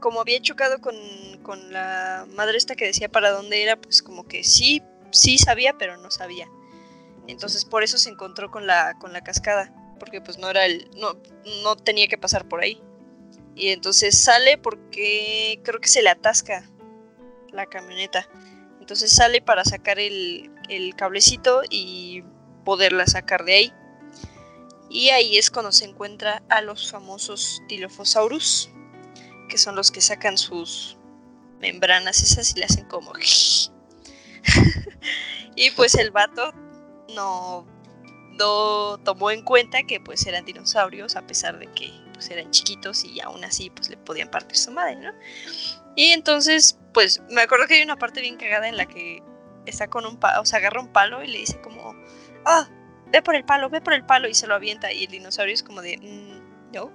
como 0.00 0.20
había 0.20 0.40
chocado 0.40 0.80
con, 0.80 0.94
con 1.42 1.72
la 1.72 2.26
madre 2.34 2.58
esta 2.58 2.76
que 2.76 2.84
decía 2.84 3.08
para 3.08 3.30
dónde 3.30 3.62
era, 3.62 3.76
pues 3.76 4.02
como 4.02 4.26
que 4.26 4.44
sí, 4.44 4.82
sí 5.10 5.38
sabía, 5.38 5.76
pero 5.78 5.96
no 5.96 6.10
sabía. 6.10 6.48
Entonces 7.26 7.64
por 7.64 7.82
eso 7.82 7.96
se 7.96 8.10
encontró 8.10 8.50
con 8.50 8.66
la, 8.66 8.98
con 8.98 9.12
la 9.12 9.22
cascada, 9.22 9.72
porque 9.98 10.20
pues 10.20 10.38
no 10.38 10.50
era 10.50 10.66
el, 10.66 10.90
no, 10.96 11.16
no 11.62 11.76
tenía 11.76 12.06
que 12.06 12.18
pasar 12.18 12.46
por 12.46 12.60
ahí. 12.60 12.82
Y 13.54 13.68
entonces 13.68 14.18
sale 14.18 14.58
porque 14.58 15.60
creo 15.64 15.80
que 15.80 15.88
se 15.88 16.02
le 16.02 16.10
atasca 16.10 16.68
la 17.50 17.66
camioneta. 17.66 18.28
Entonces 18.80 19.10
sale 19.10 19.40
para 19.40 19.64
sacar 19.64 19.98
el, 19.98 20.50
el 20.68 20.94
cablecito 20.96 21.62
y 21.70 22.24
poderla 22.64 23.06
sacar 23.06 23.44
de 23.44 23.54
ahí. 23.54 23.72
Y 24.90 25.10
ahí 25.10 25.38
es 25.38 25.50
cuando 25.50 25.72
se 25.72 25.86
encuentra 25.86 26.42
a 26.48 26.60
los 26.60 26.90
famosos 26.90 27.62
Dilophosaurus, 27.68 28.70
que 29.48 29.58
son 29.58 29.76
los 29.76 29.90
que 29.90 30.00
sacan 30.00 30.38
sus 30.38 30.96
membranas 31.60 32.22
esas 32.22 32.54
y 32.54 32.60
le 32.60 32.66
hacen 32.66 32.86
como... 32.86 33.12
y 35.56 35.70
pues 35.70 35.94
el 35.94 36.10
vato 36.10 36.52
no, 37.14 37.66
no 38.38 38.98
tomó 39.04 39.30
en 39.30 39.42
cuenta 39.42 39.82
que 39.84 40.00
pues 40.00 40.26
eran 40.26 40.44
dinosaurios, 40.44 41.16
a 41.16 41.26
pesar 41.26 41.58
de 41.58 41.66
que 41.72 41.90
pues 42.12 42.30
eran 42.30 42.50
chiquitos 42.50 43.04
y 43.04 43.20
aún 43.20 43.44
así 43.44 43.70
pues 43.70 43.88
le 43.88 43.96
podían 43.96 44.30
partir 44.30 44.56
su 44.56 44.70
madre, 44.70 44.96
¿no? 44.96 45.12
Y 45.96 46.08
entonces, 46.08 46.78
pues 46.92 47.22
me 47.30 47.42
acuerdo 47.42 47.66
que 47.66 47.74
hay 47.74 47.82
una 47.82 47.98
parte 47.98 48.20
bien 48.20 48.36
cagada 48.36 48.68
en 48.68 48.76
la 48.76 48.86
que 48.86 49.22
está 49.66 49.88
con 49.88 50.06
un 50.06 50.18
palo, 50.18 50.42
o 50.42 50.44
sea, 50.44 50.58
agarra 50.58 50.80
un 50.80 50.92
palo 50.92 51.22
y 51.22 51.28
le 51.28 51.38
dice 51.38 51.60
como, 51.60 51.94
ah, 52.46 52.68
ve 53.12 53.22
por 53.22 53.34
el 53.34 53.44
palo, 53.44 53.68
ve 53.70 53.80
por 53.80 53.92
el 53.92 54.04
palo 54.04 54.28
y 54.28 54.34
se 54.34 54.46
lo 54.46 54.54
avienta 54.54 54.92
y 54.92 55.04
el 55.04 55.10
dinosaurio 55.10 55.54
es 55.54 55.62
como 55.62 55.82
de, 55.82 55.96
"Mm, 55.98 56.72
no. 56.72 56.90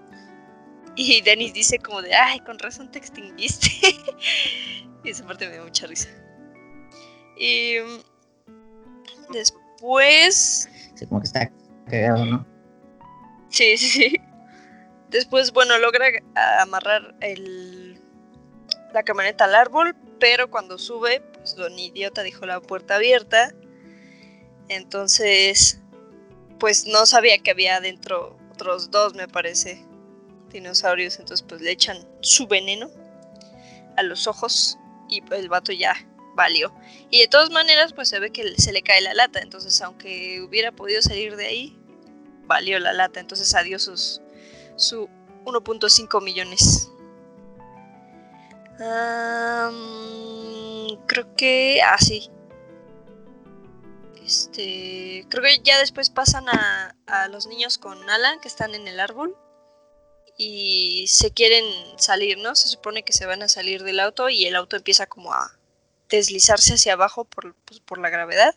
Y 0.95 1.21
Dennis 1.21 1.53
dice 1.53 1.79
como 1.79 2.01
de, 2.01 2.13
ay, 2.13 2.39
con 2.41 2.59
razón 2.59 2.91
te 2.91 2.99
extinguiste. 2.99 3.69
y 5.03 5.09
esa 5.09 5.25
parte 5.25 5.47
me 5.47 5.53
dio 5.53 5.63
mucha 5.63 5.87
risa. 5.87 6.09
Y 7.37 7.75
mm, 7.79 9.31
después, 9.31 10.69
Sí, 10.95 11.05
como 11.07 11.21
que 11.21 11.27
está 11.27 11.51
cagado, 11.89 12.25
¿no? 12.25 12.45
sí, 13.49 13.77
sí, 13.77 13.87
sí. 13.89 14.15
Después, 15.09 15.51
bueno, 15.53 15.77
logra 15.79 16.05
amarrar 16.59 17.15
el, 17.21 17.99
la 18.93 19.01
camioneta 19.03 19.45
al 19.45 19.55
árbol, 19.55 19.95
pero 20.19 20.51
cuando 20.51 20.77
sube, 20.77 21.21
pues 21.33 21.55
don 21.55 21.79
idiota 21.79 22.21
dejó 22.23 22.45
la 22.45 22.59
puerta 22.59 22.95
abierta. 22.95 23.53
Entonces, 24.69 25.79
pues 26.59 26.85
no 26.85 27.05
sabía 27.05 27.39
que 27.39 27.51
había 27.51 27.77
adentro 27.77 28.37
otros 28.51 28.91
dos, 28.91 29.15
me 29.15 29.27
parece, 29.27 29.83
dinosaurios. 30.51 31.19
Entonces, 31.19 31.45
pues 31.47 31.61
le 31.61 31.71
echan 31.71 31.97
su 32.21 32.47
veneno 32.47 32.89
a 33.97 34.03
los 34.03 34.27
ojos 34.27 34.77
y 35.09 35.21
el 35.33 35.49
vato 35.49 35.71
ya 35.71 35.95
valió. 36.35 36.73
Y 37.09 37.19
de 37.19 37.27
todas 37.27 37.49
maneras, 37.49 37.93
pues 37.93 38.09
se 38.09 38.19
ve 38.19 38.31
que 38.31 38.55
se 38.57 38.71
le 38.71 38.81
cae 38.81 39.01
la 39.01 39.13
lata. 39.13 39.39
Entonces, 39.39 39.81
aunque 39.81 40.41
hubiera 40.41 40.71
podido 40.71 41.01
salir 41.01 41.35
de 41.35 41.47
ahí, 41.47 41.77
valió 42.45 42.79
la 42.79 42.93
lata. 42.93 43.19
Entonces, 43.19 43.53
adiós 43.55 43.83
sus, 43.83 44.21
su 44.75 45.09
1.5 45.45 46.21
millones. 46.21 46.89
Creo 51.07 51.35
que. 51.35 51.81
Ah, 51.83 51.97
sí. 51.97 52.29
Este. 54.29 55.25
Creo 55.27 55.43
que 55.43 55.59
ya 55.63 55.79
después 55.79 56.11
pasan 56.11 56.47
a, 56.49 56.95
a 57.07 57.27
los 57.29 57.47
niños 57.47 57.79
con 57.79 58.07
Alan, 58.11 58.39
que 58.39 58.47
están 58.47 58.75
en 58.75 58.87
el 58.87 58.99
árbol. 58.99 59.35
Y 60.37 61.07
se 61.07 61.31
quieren 61.31 61.65
salir, 61.97 62.37
¿no? 62.37 62.55
Se 62.55 62.67
supone 62.67 63.01
que 63.01 63.11
se 63.11 63.25
van 63.25 63.41
a 63.41 63.49
salir 63.49 63.81
del 63.81 63.99
auto 63.99 64.29
y 64.29 64.45
el 64.45 64.55
auto 64.55 64.75
empieza 64.75 65.07
como 65.07 65.33
a 65.33 65.57
deslizarse 66.09 66.75
hacia 66.75 66.93
abajo 66.93 67.25
por, 67.25 67.55
pues, 67.65 67.79
por 67.79 67.97
la 67.97 68.11
gravedad. 68.11 68.55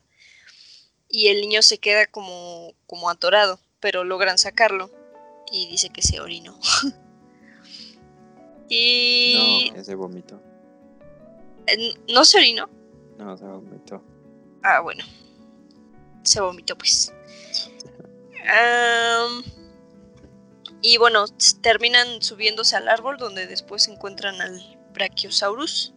Y 1.09 1.29
el 1.29 1.41
niño 1.41 1.63
se 1.63 1.79
queda 1.79 2.07
como, 2.07 2.75
como 2.87 3.09
atorado, 3.09 3.59
pero 3.81 4.05
logran 4.05 4.37
sacarlo. 4.37 4.91
Y 5.51 5.69
dice 5.69 5.89
que 5.89 6.03
se 6.03 6.21
orinó. 6.21 6.59
y. 8.69 9.71
No, 9.73 9.81
ese 9.81 9.95
vomitó. 9.95 10.39
Eh, 11.67 11.95
¿No 12.13 12.27
se 12.27 12.37
orinó? 12.37 12.69
No, 13.17 13.39
se 13.39 13.45
vomitó. 13.47 14.05
Ah, 14.63 14.81
bueno. 14.81 15.03
Se 16.23 16.41
vomitó, 16.41 16.77
pues. 16.77 17.13
Y 20.81 20.97
bueno, 20.97 21.27
terminan 21.61 22.23
subiéndose 22.23 22.77
al 22.77 22.89
árbol 22.89 23.17
donde 23.17 23.47
después 23.47 23.87
encuentran 23.89 24.41
al 24.41 24.79
Brachiosaurus. 24.93 25.95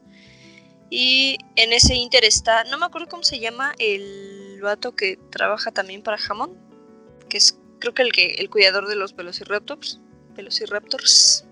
Y 0.89 1.37
en 1.55 1.73
ese 1.73 1.95
inter 1.95 2.23
está, 2.23 2.63
no 2.65 2.77
me 2.77 2.85
acuerdo 2.85 3.07
cómo 3.09 3.23
se 3.23 3.39
llama 3.39 3.73
el 3.79 4.59
vato 4.61 4.95
que 4.95 5.17
trabaja 5.31 5.71
también 5.71 6.03
para 6.03 6.19
Hammond, 6.29 6.55
que 7.27 7.37
es 7.37 7.57
creo 7.79 7.93
que 7.93 8.03
el 8.03 8.11
que 8.11 8.35
el 8.35 8.49
cuidador 8.49 8.87
de 8.87 8.95
los 8.95 9.15
Velociraptors. 9.15 9.99
Velociraptors. 10.35 11.45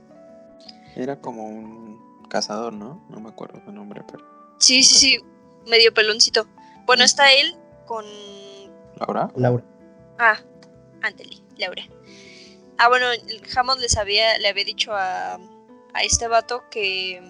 Era 0.95 1.19
como 1.19 1.47
un 1.47 2.27
cazador, 2.29 2.73
¿no? 2.73 3.05
No 3.09 3.19
me 3.19 3.29
acuerdo 3.29 3.61
su 3.65 3.71
nombre, 3.71 4.03
pero. 4.09 4.23
Sí, 4.59 4.83
sí, 4.83 4.95
sí, 4.95 5.19
medio 5.67 5.93
peloncito. 5.93 6.47
Bueno, 6.85 7.03
está 7.03 7.31
él 7.33 7.55
con... 7.85 8.05
¿Laura? 9.07 9.31
Laura. 9.35 9.63
Ah, 10.19 10.39
ándale, 11.01 11.37
Laura. 11.57 11.83
Ah, 12.77 12.89
bueno, 12.89 13.05
Hammond 13.55 13.81
les 13.81 13.97
había, 13.97 14.37
le 14.39 14.47
había 14.47 14.63
dicho 14.63 14.93
a, 14.93 15.35
a 15.93 16.03
este 16.03 16.27
vato 16.27 16.63
que 16.69 17.21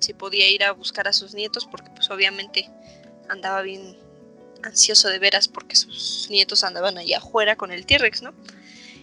si 0.00 0.14
podía 0.14 0.48
ir 0.48 0.64
a 0.64 0.72
buscar 0.72 1.08
a 1.08 1.12
sus 1.12 1.34
nietos 1.34 1.66
porque 1.70 1.90
pues 1.90 2.10
obviamente 2.10 2.70
andaba 3.28 3.62
bien 3.62 3.98
ansioso 4.62 5.08
de 5.08 5.18
veras 5.18 5.48
porque 5.48 5.76
sus 5.76 6.28
nietos 6.30 6.64
andaban 6.64 6.98
allá 6.98 7.18
afuera 7.18 7.56
con 7.56 7.70
el 7.70 7.86
T-Rex, 7.86 8.22
¿no? 8.22 8.34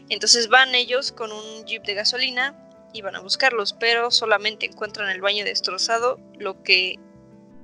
Entonces 0.09 0.47
van 0.47 0.75
ellos 0.75 1.11
con 1.11 1.31
un 1.31 1.65
jeep 1.65 1.83
de 1.83 1.95
gasolina 1.95 2.55
y 2.93 3.01
van 3.01 3.15
a 3.15 3.19
buscarlos, 3.19 3.73
pero 3.73 4.11
solamente 4.11 4.65
encuentran 4.65 5.09
el 5.09 5.21
baño 5.21 5.43
destrozado, 5.43 6.19
lo 6.37 6.63
que 6.63 6.99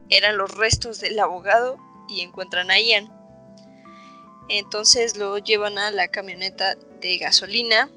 eran 0.10 0.38
los 0.38 0.52
restos 0.56 1.00
del 1.00 1.20
abogado 1.20 1.78
y 2.10 2.22
encuentran 2.22 2.70
a 2.70 2.80
Ian. 2.80 3.12
Entonces 4.50 5.18
lo 5.18 5.38
llevan 5.38 5.78
a 5.78 5.92
la 5.92 6.08
camioneta 6.10 6.76
de 7.02 7.18
gasolina 7.18 7.90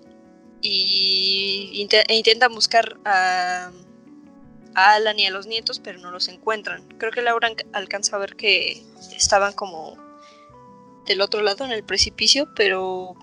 y 0.62 1.86
e 1.90 2.14
intentan 2.14 2.54
buscar 2.54 2.98
a, 3.04 3.70
a 4.74 4.92
Alan 4.94 5.18
y 5.18 5.26
a 5.26 5.30
los 5.30 5.46
nietos, 5.46 5.80
pero 5.80 5.98
no 5.98 6.10
los 6.10 6.28
encuentran. 6.28 6.86
Creo 6.98 7.12
que 7.12 7.22
Laura 7.22 7.48
alca- 7.48 7.66
alcanza 7.72 8.16
a 8.16 8.20
ver 8.20 8.36
que 8.36 8.82
estaban 9.16 9.52
como 9.52 9.96
del 11.06 11.20
otro 11.20 11.42
lado 11.42 11.64
en 11.64 11.72
el 11.72 11.84
precipicio, 11.84 12.48
pero 12.54 13.14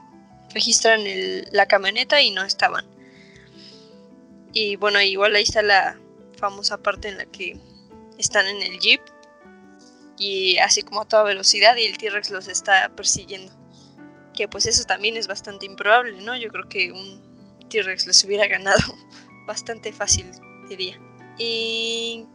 registran 0.54 1.02
el- 1.08 1.48
la 1.52 1.66
camioneta 1.68 2.22
y 2.22 2.30
no 2.32 2.44
estaban. 2.44 2.86
Y 4.54 4.76
bueno, 4.76 5.02
igual 5.02 5.36
ahí 5.36 5.44
está 5.44 5.62
la 5.64 6.00
famosa 6.38 6.78
parte 6.78 7.08
en 7.10 7.18
la 7.18 7.26
que 7.26 7.58
están 8.18 8.46
en 8.48 8.62
el 8.62 8.80
jeep 8.80 9.02
y 10.18 10.58
así 10.58 10.84
como 10.84 11.02
a 11.02 11.06
toda 11.06 11.24
velocidad 11.24 11.76
y 11.76 11.86
el 11.86 11.98
T-Rex 11.98 12.30
los 12.32 12.48
está 12.48 12.90
persiguiendo. 12.96 13.52
Que 14.34 14.48
pues 14.48 14.66
eso 14.66 14.84
también 14.86 15.18
es 15.18 15.28
bastante 15.28 15.66
improbable, 15.66 16.22
¿no? 16.22 16.36
Yo 16.36 16.50
creo 16.50 16.68
que 16.68 16.92
un 16.92 17.22
T-Rex 17.70 18.08
les 18.08 18.24
hubiera 18.24 18.48
ganado 18.48 18.82
bastante 19.48 19.92
fácil, 19.92 20.32
diría. 20.70 21.00
Y 21.38 22.26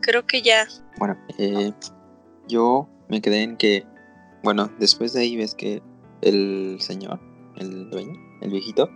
creo 0.00 0.26
que 0.26 0.42
ya 0.42 0.66
Bueno, 0.98 1.16
eh, 1.38 1.72
yo 2.48 2.88
me 3.08 3.20
quedé 3.20 3.42
en 3.42 3.56
que, 3.56 3.86
bueno, 4.42 4.70
después 4.78 5.12
de 5.12 5.22
ahí 5.22 5.36
ves 5.36 5.54
que 5.54 5.82
el 6.22 6.78
señor, 6.80 7.20
el 7.56 7.90
dueño, 7.90 8.14
el 8.40 8.50
viejito, 8.50 8.90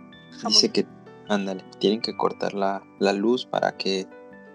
dice 0.47 0.69
que, 0.69 0.85
ándale, 1.29 1.63
tienen 1.79 2.01
que 2.01 2.15
cortar 2.15 2.53
la, 2.53 2.83
la 2.99 3.13
luz 3.13 3.45
para 3.45 3.77
que, 3.77 4.07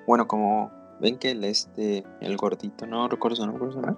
bueno, 0.07 0.29
como 0.29 0.71
ven 1.01 1.19
que 1.19 1.31
el 1.31 1.45
este, 1.45 2.05
el 2.21 2.37
gordito, 2.37 2.87
no 2.87 3.09
recuerdo 3.09 3.37
su 3.37 3.47
nombre. 3.47 3.95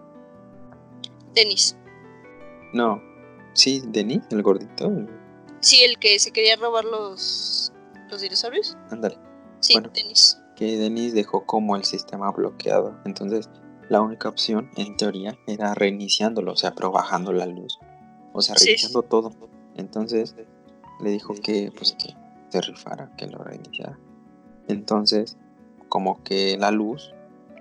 Denis. 1.34 1.76
No, 2.72 3.02
sí, 3.54 3.82
Denis, 3.88 4.22
el 4.30 4.42
gordito, 4.42 4.90
Sí, 5.60 5.82
el 5.82 5.98
que 5.98 6.18
se 6.18 6.30
quería 6.30 6.56
robar 6.56 6.84
los, 6.84 7.72
los 8.10 8.20
dinosaurios. 8.20 8.76
ándale, 8.90 9.18
Sí, 9.60 9.74
Bueno. 9.74 9.90
Denis. 9.94 10.40
que 10.56 10.76
Denis 10.78 11.12
dejó 11.14 11.44
como 11.46 11.76
el 11.76 11.84
sistema 11.84 12.30
bloqueado, 12.30 12.96
entonces 13.04 13.48
la 13.88 14.00
única 14.00 14.28
opción, 14.28 14.70
en 14.76 14.96
teoría, 14.96 15.36
era 15.46 15.74
reiniciándolo, 15.74 16.52
o 16.52 16.56
sea, 16.56 16.74
pero 16.74 16.92
bajando 16.92 17.32
la 17.32 17.46
luz, 17.46 17.78
o 18.32 18.40
sea, 18.40 18.54
Sí. 18.56 18.66
reiniciando 18.66 19.02
todo. 19.02 19.32
Entonces 19.76 20.36
le 21.00 21.10
dijo 21.10 21.34
que, 21.42 21.72
pues, 21.76 21.92
que 21.98 22.14
se 22.50 22.60
rifara, 22.60 23.10
que 23.16 23.26
lo 23.26 23.38
reiniciara. 23.38 23.98
Entonces, 24.68 25.36
como 25.90 26.22
que 26.24 26.56
la 26.58 26.70
luz, 26.70 27.12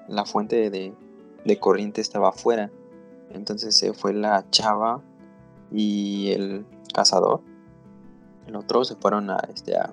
la 0.07 0.23
fuente 0.23 0.69
de, 0.69 0.93
de 1.43 1.59
corriente 1.59 1.99
estaba 1.99 2.29
afuera. 2.29 2.71
Entonces 3.31 3.75
se 3.75 3.91
fue 3.93 4.13
la 4.13 4.45
chava 4.49 5.01
y 5.71 6.31
el 6.31 6.65
cazador. 6.93 7.41
El 8.47 8.55
otro 8.55 8.85
se 8.85 8.95
fueron 8.95 9.29
a, 9.29 9.37
este, 9.53 9.77
a, 9.77 9.91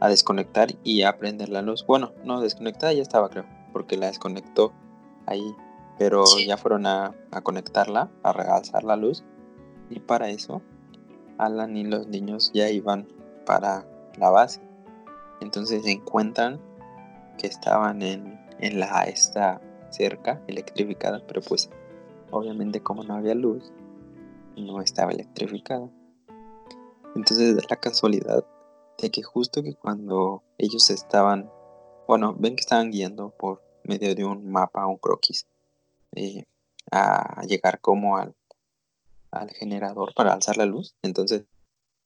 a 0.00 0.08
desconectar 0.08 0.68
y 0.82 1.02
a 1.02 1.16
prender 1.18 1.48
la 1.50 1.62
luz. 1.62 1.86
Bueno, 1.86 2.12
no, 2.24 2.40
desconectada 2.40 2.92
ya 2.92 3.02
estaba, 3.02 3.28
creo, 3.30 3.44
porque 3.72 3.96
la 3.96 4.06
desconectó 4.08 4.72
ahí. 5.26 5.54
Pero 5.98 6.26
Sí. 6.26 6.46
ya 6.46 6.56
fueron 6.56 6.86
a, 6.86 7.14
a 7.30 7.40
conectarla, 7.40 8.10
a 8.22 8.32
realzar 8.32 8.84
la 8.84 8.96
luz. 8.96 9.24
Y 9.90 10.00
para 10.00 10.28
eso, 10.28 10.60
Alan 11.38 11.76
y 11.76 11.84
los 11.84 12.08
niños 12.08 12.50
ya 12.52 12.68
iban 12.68 13.06
para 13.46 13.86
la 14.18 14.30
base. 14.30 14.60
Entonces 15.40 15.84
se 15.84 15.92
encuentran 15.92 16.60
que 17.38 17.46
estaban 17.46 18.02
en, 18.02 18.38
en 18.58 18.78
la 18.78 19.04
esta 19.04 19.60
cerca 19.90 20.42
electrificada, 20.46 21.22
pero 21.26 21.40
pues 21.40 21.70
obviamente 22.30 22.82
como 22.82 23.02
no 23.04 23.14
había 23.14 23.34
luz, 23.34 23.72
no 24.56 24.82
estaba 24.82 25.12
electrificada. 25.12 25.88
Entonces 27.14 27.56
la 27.68 27.76
casualidad 27.76 28.44
de 28.98 29.10
que 29.10 29.22
justo 29.22 29.62
que 29.62 29.74
cuando 29.74 30.42
ellos 30.58 30.90
estaban, 30.90 31.50
bueno, 32.06 32.34
ven 32.38 32.56
que 32.56 32.60
estaban 32.60 32.90
guiando 32.90 33.30
por 33.30 33.62
medio 33.84 34.14
de 34.14 34.24
un 34.24 34.50
mapa, 34.50 34.86
un 34.86 34.98
croquis, 34.98 35.46
eh, 36.14 36.44
a 36.90 37.42
llegar 37.46 37.80
como 37.80 38.16
al, 38.16 38.34
al 39.30 39.50
generador 39.50 40.14
para 40.14 40.32
alzar 40.32 40.56
la 40.56 40.66
luz. 40.66 40.94
Entonces 41.02 41.44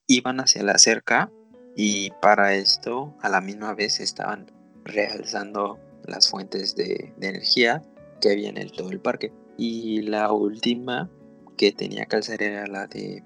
iban 0.06 0.40
hacia 0.40 0.62
la 0.62 0.78
cerca 0.78 1.30
y 1.74 2.10
para 2.20 2.54
esto 2.54 3.14
a 3.22 3.28
la 3.28 3.40
misma 3.40 3.74
vez 3.74 4.00
estaban 4.00 4.46
realzando 4.84 5.78
las 6.04 6.28
fuentes 6.28 6.74
de, 6.74 7.12
de 7.16 7.28
energía 7.28 7.82
que 8.20 8.30
había 8.30 8.48
en 8.48 8.56
el, 8.56 8.72
todo 8.72 8.90
el 8.90 9.00
parque. 9.00 9.32
Y 9.56 10.02
la 10.02 10.32
última 10.32 11.10
que 11.56 11.72
tenía 11.72 12.06
que 12.06 12.16
alzar 12.16 12.42
era 12.42 12.66
la 12.66 12.86
de 12.86 13.22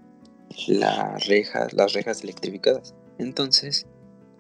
las 0.66 1.26
rejas, 1.26 1.72
las 1.72 1.92
rejas 1.92 2.22
electrificadas. 2.22 2.94
Entonces, 3.18 3.86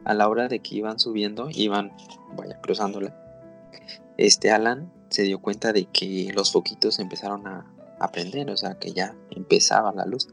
a 0.04 0.14
la 0.14 0.28
hora 0.28 0.48
de 0.48 0.60
que 0.60 0.76
iban 0.76 0.98
subiendo, 0.98 1.48
iban, 1.50 1.92
vaya, 2.36 2.60
cruzándola, 2.60 3.14
este 4.16 4.50
Alan 4.50 4.92
se 5.10 5.22
dio 5.22 5.40
cuenta 5.40 5.72
de 5.72 5.86
que 5.86 6.30
los 6.34 6.52
foquitos 6.52 6.98
empezaron 6.98 7.46
a, 7.46 7.72
a 7.98 8.12
prender, 8.12 8.50
o 8.50 8.56
sea, 8.56 8.78
que 8.78 8.92
ya 8.92 9.14
empezaba 9.30 9.92
la 9.92 10.06
luz. 10.06 10.28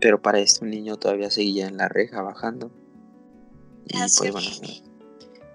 Pero 0.00 0.20
para 0.20 0.40
esto 0.40 0.64
el 0.64 0.70
niño 0.70 0.96
todavía 0.96 1.30
seguía 1.30 1.66
en 1.66 1.76
la 1.76 1.88
reja 1.88 2.20
bajando. 2.22 2.70
Y 3.86 3.96
pues 3.96 4.32
bueno, 4.32 4.48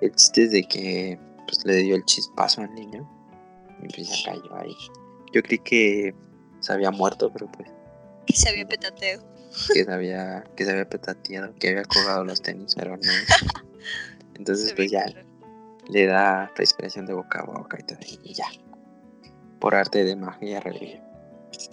el 0.01 0.11
chiste 0.15 0.43
es 0.43 0.51
de 0.51 0.63
que 0.63 1.19
pues, 1.45 1.65
le 1.65 1.77
dio 1.77 1.95
el 1.95 2.03
chispazo 2.05 2.61
al 2.61 2.73
niño 2.73 3.09
y 3.81 3.87
pues 3.93 4.09
ya 4.23 4.31
cayó 4.31 4.55
ahí. 4.55 4.75
Yo 5.33 5.41
creí 5.41 5.59
que 5.59 6.13
se 6.59 6.73
había 6.73 6.91
muerto, 6.91 7.31
pero 7.31 7.49
pues 7.51 7.69
Que 8.27 8.33
se 8.33 8.49
había 8.49 8.67
petateado. 8.67 9.23
que 9.73 9.83
se 9.83 9.91
había, 9.91 10.43
que 10.55 10.65
se 10.65 10.71
había 10.71 10.87
petateado, 10.89 11.53
que 11.55 11.69
había 11.69 11.83
colgado 11.85 12.23
los 12.25 12.41
tenis, 12.41 12.75
pero 12.75 12.97
no. 12.97 13.03
Entonces 14.35 14.69
Se 14.69 14.75
pues 14.75 14.91
ya 14.91 15.05
claro. 15.05 15.27
le 15.89 16.05
da 16.05 16.51
respiración 16.55 17.05
de 17.05 17.13
boca 17.13 17.39
a 17.39 17.45
boca 17.45 17.77
y 17.79 17.83
todo, 17.83 17.99
y 18.23 18.33
ya. 18.33 18.47
Por 19.59 19.75
arte 19.75 20.03
de 20.03 20.15
magia 20.15 20.59
revive. 20.59 21.01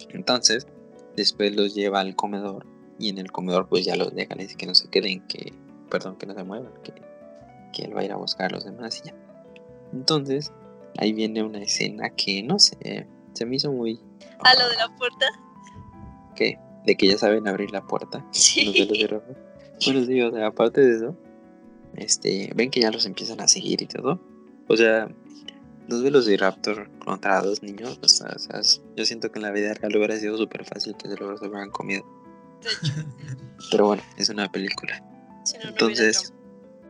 Entonces, 0.09 0.67
después 1.15 1.55
los 1.55 1.73
lleva 1.73 1.99
al 2.01 2.15
comedor 2.15 2.65
y 2.99 3.09
en 3.09 3.17
el 3.17 3.31
comedor 3.31 3.67
pues 3.67 3.85
ya 3.85 3.95
los 3.95 4.13
deja, 4.13 4.35
les 4.35 4.47
dice 4.47 4.57
que 4.57 4.65
no 4.67 4.75
se 4.75 4.89
queden, 4.89 5.25
que, 5.27 5.53
perdón, 5.89 6.17
que 6.17 6.25
no 6.27 6.35
se 6.35 6.43
muevan, 6.43 6.71
que, 6.83 6.93
que 7.71 7.83
él 7.83 7.95
va 7.95 8.01
a 8.01 8.05
ir 8.05 8.11
a 8.11 8.17
buscar 8.17 8.47
a 8.47 8.55
los 8.55 8.65
demás 8.65 9.01
y 9.03 9.07
ya. 9.07 9.15
Entonces, 9.93 10.51
ahí 10.97 11.13
viene 11.13 11.43
una 11.43 11.59
escena 11.59 12.09
que 12.11 12.43
no 12.43 12.59
sé, 12.59 13.07
se 13.33 13.45
me 13.45 13.55
hizo 13.55 13.71
muy... 13.71 13.99
Ah, 14.39 14.53
lo 14.59 14.69
de 14.69 14.75
la 14.75 14.95
puerta. 14.97 15.25
¿Qué? 16.35 16.59
De 16.85 16.95
que 16.95 17.07
ya 17.07 17.17
saben 17.17 17.47
abrir 17.47 17.71
la 17.71 17.85
puerta. 17.85 18.25
Sí. 18.31 18.71
velociraptor. 18.71 19.37
Bueno, 19.85 20.05
sí, 20.05 20.21
o 20.21 20.31
sea, 20.31 20.47
aparte 20.47 20.81
de 20.81 20.95
eso, 20.97 21.15
este, 21.95 22.51
ven 22.55 22.69
que 22.69 22.81
ya 22.81 22.91
los 22.91 23.05
empiezan 23.05 23.39
a 23.41 23.47
seguir 23.47 23.81
y 23.81 23.85
todo. 23.85 24.19
O 24.67 24.75
sea, 24.75 25.09
dos 25.87 26.03
velociraptor 26.03 26.89
contra 26.99 27.41
dos 27.41 27.63
niños, 27.63 27.99
o 28.01 28.07
sea, 28.07 28.27
o 28.35 28.39
sea, 28.39 28.61
yo 28.95 29.05
siento 29.05 29.31
que 29.31 29.39
en 29.39 29.43
la 29.43 29.51
vida 29.51 29.73
real 29.73 29.95
hubiera 29.95 30.17
sido 30.17 30.37
súper 30.37 30.65
fácil 30.65 30.95
que 30.95 31.07
se 31.07 31.15
los 31.17 31.41
hubieran 31.41 31.71
comido. 31.71 32.03
De 32.61 32.69
hecho, 32.69 32.93
Pero 33.71 33.87
bueno, 33.87 34.03
es 34.17 34.29
una 34.29 34.51
película. 34.51 35.01
si 35.45 35.57
no, 35.57 35.63
no 35.63 35.69
Entonces. 35.69 36.33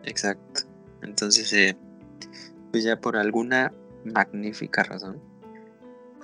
Exacto. 0.10 0.62
Entonces, 1.02 1.52
eh, 1.54 1.78
pues 2.72 2.84
ya 2.84 3.00
por 3.00 3.18
alguna 3.18 3.74
magnífica 4.04 4.84
razón, 4.84 5.22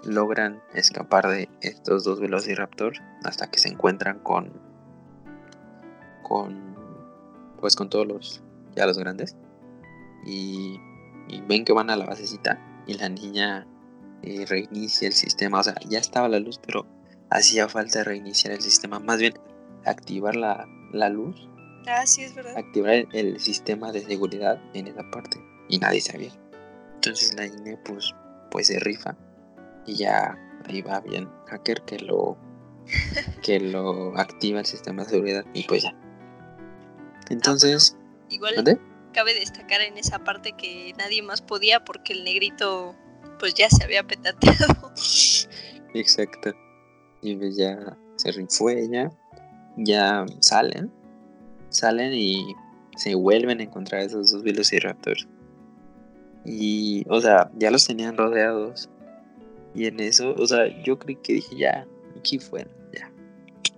logran 0.04 0.62
escapar 0.74 1.28
de 1.28 1.50
estos 1.62 2.04
dos 2.04 2.20
velociraptor 2.20 2.94
hasta 3.24 3.50
que 3.50 3.60
se 3.60 3.70
encuentran 3.70 4.20
con 4.20 4.52
con 6.22 6.76
pues 7.60 7.76
con 7.76 7.90
todos 7.90 8.08
los 8.08 8.44
ya 8.76 8.86
los 8.86 8.98
grandes. 8.98 9.36
Y, 10.26 10.80
y 11.28 11.42
ven 11.42 11.66
que 11.66 11.74
van 11.74 11.90
a 11.90 11.96
la 11.96 12.06
basecita 12.06 12.60
y 12.88 12.96
la 12.96 13.10
niña 13.10 13.68
eh, 14.22 14.46
reinicia 14.48 15.08
el 15.08 15.14
sistema. 15.14 15.60
O 15.60 15.64
sea 15.64 15.76
ya 15.88 16.00
estaba 16.00 16.30
la 16.30 16.40
luz 16.40 16.60
pero 16.60 16.86
hacía 17.30 17.68
falta 17.68 18.04
reiniciar 18.04 18.54
el 18.54 18.62
sistema. 18.62 19.00
Más 19.00 19.20
bien 19.20 19.34
activar 19.86 20.36
la, 20.36 20.68
la 20.92 21.10
luz 21.10 21.50
Ah, 21.88 22.06
sí, 22.06 22.24
es 22.24 22.36
verdad. 22.36 22.58
activar 22.58 23.06
el, 23.14 23.40
sistema 23.40 23.92
de 23.92 24.02
seguridad 24.02 24.62
en 24.74 24.88
esa 24.88 25.04
parte 25.12 25.40
y 25.70 25.78
nadie 25.80 26.02
sabía 26.02 26.32
entonces 26.96 27.34
la 27.36 27.48
niña 27.48 27.80
pues 27.84 28.14
pues 28.52 28.68
se 28.68 28.80
rifa 28.80 29.16
y 29.86 29.96
ya 29.96 30.38
ahí 30.68 30.82
va 30.82 31.00
bien 31.02 31.30
hacker 31.48 31.82
que 31.84 32.00
lo 32.00 32.38
que 33.44 33.60
lo 33.60 34.18
activa 34.18 34.60
el 34.60 34.66
sistema 34.66 35.04
de 35.04 35.10
seguridad 35.10 35.46
y 35.54 35.64
pues 35.64 35.84
ya. 35.84 35.96
Entonces, 37.30 37.98
Igual 38.30 38.56
¿dónde? 38.56 38.80
cabe 39.14 39.34
destacar 39.34 39.82
en 39.82 39.98
esa 39.98 40.20
parte 40.20 40.54
que 40.54 40.94
nadie 40.98 41.22
más 41.24 41.42
podía 41.42 41.84
porque 41.84 42.14
el 42.14 42.24
negrito 42.24 42.96
pues 43.40 43.54
ya 43.56 43.70
se 43.70 43.84
había 43.84 44.04
petateado. 44.04 44.92
Exacto. 45.94 46.54
Y 47.22 47.36
pues 47.36 47.58
ya 47.58 47.98
se 48.18 48.32
rifó 48.32 48.70
ella, 48.70 49.12
ya 49.78 50.26
salen, 50.40 50.92
salen 51.76 52.14
y 52.14 52.56
se 52.96 53.16
vuelven 53.16 53.60
a 53.60 53.64
encontrar 53.64 54.02
esos 54.02 54.32
dos 54.32 54.44
velociraptors. 54.44 55.28
Y, 56.46 57.06
o 57.10 57.20
sea, 57.22 57.52
ya 57.58 57.72
los 57.72 57.86
tenían 57.86 58.18
rodeados. 58.18 58.90
Y 59.74 59.88
en 59.88 60.00
eso, 60.00 60.34
o 60.38 60.46
sea, 60.48 60.68
yo 60.84 60.98
creí 61.00 61.18
que 61.18 61.34
dije, 61.34 61.56
ya, 61.58 61.86
aquí 62.18 62.40
fueron, 62.40 62.72
ya. 62.94 63.12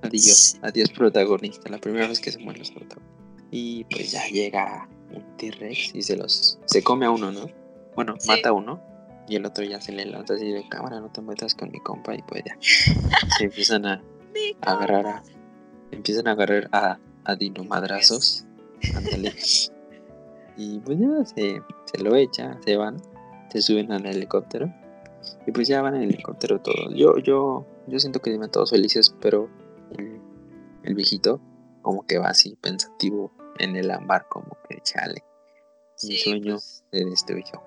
Adiós, 0.01 0.57
adiós 0.61 0.89
protagonista, 0.91 1.69
la 1.69 1.79
primera 1.79 2.07
vez 2.07 2.19
que 2.19 2.31
se 2.31 2.39
mueren 2.39 2.59
los 2.59 2.71
protagonistas. 2.71 3.17
Y 3.49 3.85
pues 3.85 4.11
ya 4.11 4.27
llega 4.27 4.87
un 5.11 5.23
T-Rex 5.37 5.95
y 5.95 6.01
se 6.01 6.17
los, 6.17 6.59
se 6.65 6.83
come 6.83 7.05
a 7.05 7.11
uno, 7.11 7.31
¿no? 7.31 7.49
Bueno, 7.95 8.15
Sí. 8.19 8.27
mata 8.29 8.49
a 8.49 8.53
uno. 8.53 8.81
Y 9.29 9.35
el 9.35 9.45
otro 9.45 9.63
ya 9.65 9.81
se 9.81 9.91
le 9.91 10.05
lanza 10.05 10.35
así 10.35 10.51
de 10.51 10.67
cámara, 10.69 10.99
no 11.01 11.09
te 11.11 11.21
metas 11.21 11.55
con 11.55 11.71
mi 11.71 11.79
compa. 11.79 12.13
Y 12.15 12.21
pues 12.21 12.43
ya, 12.45 12.57
se 13.37 13.45
empiezan 13.45 13.85
a, 13.85 14.01
a 14.61 14.71
agarrar 14.71 15.07
a, 15.07 15.23
empiezan 15.91 16.27
a 16.27 16.31
agarrar 16.31 16.69
a, 16.71 16.99
a 17.27 17.35
dinomadrazos. 17.35 18.45
Ándale. 18.95 19.33
Y 20.57 20.79
pues 20.79 20.97
ya 20.99 21.25
se, 21.25 21.61
se 21.85 22.03
lo 22.03 22.15
echa, 22.15 22.57
se 22.65 22.75
van, 22.77 23.01
se 23.51 23.61
suben 23.61 23.91
al 23.91 24.05
helicóptero. 24.05 24.73
Y 25.45 25.51
pues 25.51 25.67
ya 25.67 25.81
van 25.81 25.95
en 25.95 26.03
el 26.03 26.09
helicóptero 26.13 26.59
todos. 26.61 26.93
Yo, 26.95 27.17
yo, 27.19 27.65
yo 27.87 27.99
siento 27.99 28.21
que 28.21 28.31
iban 28.31 28.49
todos 28.51 28.71
felices, 28.71 29.13
pero 29.21 29.49
el, 29.97 30.19
el 30.83 30.95
viejito 30.95 31.39
como 31.81 32.05
que 32.05 32.17
va 32.17 32.29
así 32.29 32.55
pensativo 32.61 33.31
en 33.59 33.75
el 33.75 33.91
ámbar, 33.91 34.27
como 34.29 34.57
que 34.69 34.79
chale. 34.81 35.23
Mi 36.03 36.15
Sí, 36.15 36.17
sueño 36.17 36.53
pues, 36.55 36.83
se 36.91 37.05
destruyó. 37.05 37.61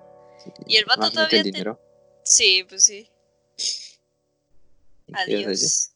Y 0.65 0.77
el 0.77 0.85
vato 0.85 1.09
todavía 1.11 1.37
el 1.39 1.43
te- 1.43 1.51
dinero. 1.51 1.79
sí, 2.23 2.65
pues 2.67 2.83
sí. 2.83 3.09
Adiós. 5.13 5.90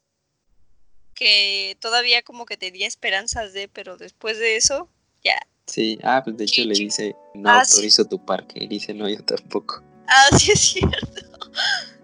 Que 1.16 1.78
todavía 1.80 2.22
como 2.22 2.46
que 2.46 2.58
tenía 2.58 2.88
esperanzas 2.88 3.54
de, 3.54 3.68
pero 3.68 3.98
después 3.98 4.38
de 4.38 4.58
eso, 4.58 4.90
ya. 5.24 5.38
Sí, 5.66 5.98
ah, 6.04 6.22
pues 6.24 6.38
de 6.38 6.44
hecho 6.44 6.64
le 6.64 6.76
dice, 6.76 7.16
no 7.34 7.50
Ah, 7.50 7.66
sí. 7.66 7.78
autorizo 7.78 8.06
tu 8.06 8.24
parque. 8.24 8.64
Y 8.64 8.68
dice, 8.68 8.94
no, 8.94 9.10
yo 9.10 9.24
tampoco. 9.24 9.82
Ah, 10.08 10.38
sí 10.38 10.52
es 10.52 10.60
cierto. 10.60 11.52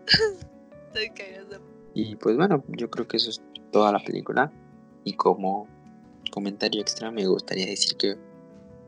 Estoy 0.87 1.09
cagada. 1.11 1.59
Y 1.93 2.15
pues 2.15 2.37
bueno, 2.37 2.63
yo 2.69 2.89
creo 2.89 3.07
que 3.07 3.17
eso 3.17 3.29
es 3.29 3.41
toda 3.71 3.91
la 3.91 3.99
película. 3.99 4.51
Y 5.03 5.13
como 5.13 5.67
comentario 6.31 6.81
extra 6.81 7.11
me 7.11 7.27
gustaría 7.27 7.65
decir 7.67 7.97
que 7.97 8.15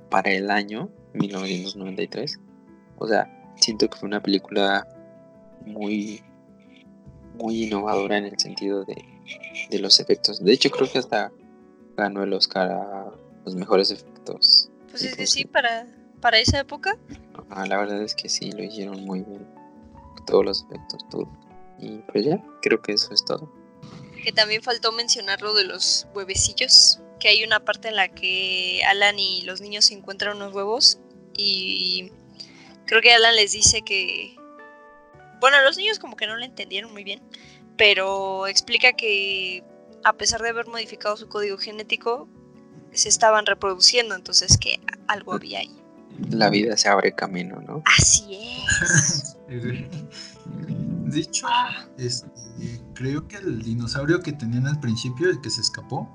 para 0.09 0.31
el 0.31 0.49
año 0.49 0.89
1993, 1.13 2.39
o 2.97 3.07
sea, 3.07 3.29
siento 3.59 3.89
que 3.89 3.97
fue 3.97 4.07
una 4.07 4.23
película 4.23 4.87
muy, 5.65 6.23
muy 7.35 7.65
innovadora 7.65 8.17
en 8.17 8.25
el 8.25 8.39
sentido 8.39 8.85
de, 8.85 8.95
de 9.69 9.79
los 9.79 9.99
efectos. 9.99 10.43
De 10.43 10.53
hecho, 10.53 10.69
creo 10.69 10.91
que 10.91 10.99
hasta 10.99 11.31
ganó 11.97 12.23
el 12.23 12.33
Oscar 12.33 12.71
a 12.71 13.11
los 13.45 13.55
mejores 13.55 13.91
efectos. 13.91 14.69
Pues 14.89 15.03
es 15.03 15.15
que 15.15 15.27
sí, 15.27 15.45
para, 15.45 15.87
para 16.21 16.39
esa 16.39 16.59
época. 16.59 16.97
Ah, 17.49 17.65
la 17.65 17.77
verdad 17.77 18.01
es 18.01 18.15
que 18.15 18.29
sí, 18.29 18.51
lo 18.51 18.63
hicieron 18.63 19.03
muy 19.03 19.21
bien. 19.21 19.47
Todos 20.25 20.45
los 20.45 20.63
efectos, 20.63 21.07
todo. 21.09 21.29
Y 21.79 21.97
pues 22.11 22.25
ya, 22.25 22.43
creo 22.61 22.81
que 22.81 22.93
eso 22.93 23.13
es 23.13 23.25
todo. 23.25 23.51
Que 24.23 24.31
también 24.31 24.63
faltó 24.63 24.91
mencionar 24.91 25.41
lo 25.41 25.53
de 25.53 25.65
los 25.65 26.07
huevecillos. 26.13 26.99
Que 27.19 27.29
hay 27.29 27.43
una 27.43 27.59
parte 27.63 27.89
en 27.89 27.95
la 27.95 28.09
que 28.09 28.81
Alan 28.87 29.19
y 29.19 29.41
los 29.41 29.61
niños 29.61 29.85
se 29.85 29.93
encuentran 29.93 30.37
unos 30.37 30.53
huevos. 30.53 30.99
Y 31.35 32.11
creo 32.85 33.01
que 33.01 33.13
Alan 33.13 33.35
les 33.35 33.51
dice 33.51 33.81
que. 33.81 34.35
Bueno, 35.39 35.61
los 35.61 35.75
niños 35.75 35.99
como 35.99 36.15
que 36.15 36.25
no 36.25 36.37
lo 36.37 36.45
entendieron 36.45 36.93
muy 36.93 37.03
bien. 37.03 37.21
Pero 37.77 38.47
explica 38.47 38.93
que 38.93 39.63
a 40.03 40.13
pesar 40.13 40.41
de 40.41 40.49
haber 40.49 40.67
modificado 40.67 41.17
su 41.17 41.27
código 41.27 41.57
genético, 41.57 42.27
se 42.91 43.09
estaban 43.09 43.45
reproduciendo. 43.45 44.15
Entonces 44.15 44.57
que 44.57 44.79
algo 45.07 45.33
había 45.33 45.59
ahí. 45.59 45.75
La 46.29 46.49
vida 46.49 46.77
se 46.77 46.89
abre 46.89 47.13
camino, 47.13 47.59
¿no? 47.61 47.81
Así 47.97 48.39
es. 48.69 49.35
De 49.47 51.19
hecho, 51.19 51.47
este, 51.97 52.27
creo 52.93 53.27
que 53.27 53.37
el 53.37 53.61
dinosaurio 53.61 54.19
que 54.21 54.31
tenían 54.31 54.67
al 54.67 54.79
principio, 54.79 55.29
el 55.29 55.41
que 55.41 55.49
se 55.49 55.61
escapó, 55.61 56.09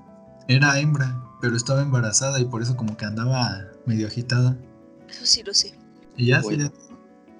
era 0.47 0.79
hembra, 0.79 1.21
pero 1.41 1.55
estaba 1.55 1.81
embarazada 1.81 2.39
y 2.39 2.45
por 2.45 2.61
eso 2.61 2.75
como 2.75 2.97
que 2.97 3.05
andaba 3.05 3.65
medio 3.85 4.07
agitada. 4.07 4.57
Eso 5.07 5.25
sí 5.25 5.43
lo 5.43 5.53
sé. 5.53 5.73
Y 6.17 6.27
ya 6.27 6.41
Bueno. 6.41 6.71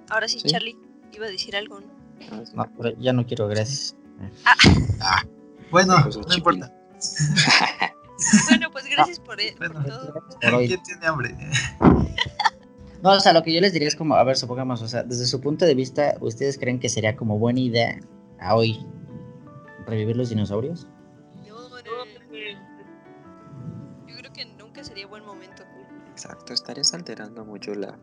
Ahora 0.10 0.28
sí, 0.28 0.40
Sí. 0.40 0.50
Charlie 0.50 0.78
iba 1.14 1.26
a 1.26 1.30
decir 1.30 1.56
algo, 1.56 1.80
¿no? 1.82 1.88
Ah. 2.58 2.70
No, 2.78 2.90
ya 3.00 3.14
no 3.14 3.26
quiero, 3.26 3.48
gracias. 3.48 3.96
Bueno, 5.72 5.96
Pues, 6.04 6.18
no 6.18 6.34
importa. 6.36 6.74
Bueno, 8.50 8.70
pues 8.70 8.84
gracias 8.90 9.18
por, 9.18 9.40
e- 9.40 9.56
por 9.58 9.72
Bueno. 9.72 9.86
todo. 9.88 10.14
Por. 10.14 10.66
¿Quién 10.66 10.84
tiene 10.84 11.06
hambre? 11.08 11.36
No, 13.02 13.12
o 13.12 13.20
sea, 13.22 13.32
lo 13.32 13.42
que 13.44 13.54
yo 13.54 13.62
les 13.62 13.72
diría 13.72 13.88
es 13.88 13.96
como, 13.96 14.16
a 14.16 14.24
ver, 14.26 14.36
supongamos, 14.36 14.82
o 14.82 14.88
sea, 14.90 15.04
desde 15.04 15.26
su 15.26 15.40
punto 15.40 15.64
de 15.64 15.74
vista, 15.74 16.18
¿ustedes 16.20 16.58
creen 16.58 16.82
que 16.82 16.90
sería 16.90 17.16
como 17.16 17.40
buena 17.40 17.62
idea 17.62 17.98
a 18.42 18.56
hoy 18.56 18.86
revivir 19.88 20.18
los 20.18 20.28
dinosaurios? 20.28 20.86
No, 21.48 21.70
no. 21.70 21.76
Yo 24.06 24.18
creo 24.18 24.34
que 24.34 24.46
nunca 24.58 24.84
sería 24.84 25.08
buen 25.08 25.24
momento. 25.26 25.64
Exacto, 26.12 26.52
estarías 26.54 26.94
alterando 26.94 27.46
mucho 27.46 27.74
la, 27.74 27.98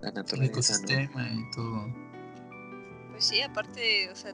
la 0.00 0.10
El 0.10 0.14
naturaleza, 0.14 0.34
¿no? 0.34 0.46
ecosistema 0.46 1.28
y 1.32 1.50
todo. 1.56 1.86
Pues 3.10 3.24
sí, 3.24 3.40
aparte, 3.42 4.10
o 4.12 4.14
sea, 4.14 4.32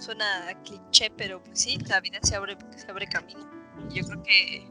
suena 0.00 0.48
a 0.48 0.54
cliché, 0.62 1.10
pero 1.16 1.42
pues 1.42 1.60
sí, 1.60 1.78
la 1.88 2.00
vida 2.00 2.18
se 2.22 2.34
abre, 2.36 2.56
se 2.76 2.90
abre 2.90 3.06
camino. 3.06 3.48
Yo 3.90 4.04
creo 4.04 4.22
que 4.22 4.68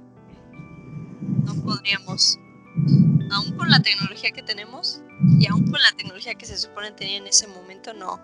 no 1.45 1.53
podríamos, 1.63 2.37
aún 3.31 3.55
con 3.57 3.69
la 3.69 3.79
tecnología 3.81 4.31
que 4.31 4.41
tenemos 4.43 5.01
y 5.39 5.47
aún 5.47 5.63
con 5.69 5.81
la 5.81 5.91
tecnología 5.97 6.35
que 6.35 6.45
se 6.45 6.57
supone 6.57 6.91
tenía 6.91 7.17
en 7.17 7.27
ese 7.27 7.47
momento, 7.47 7.93
no, 7.93 8.19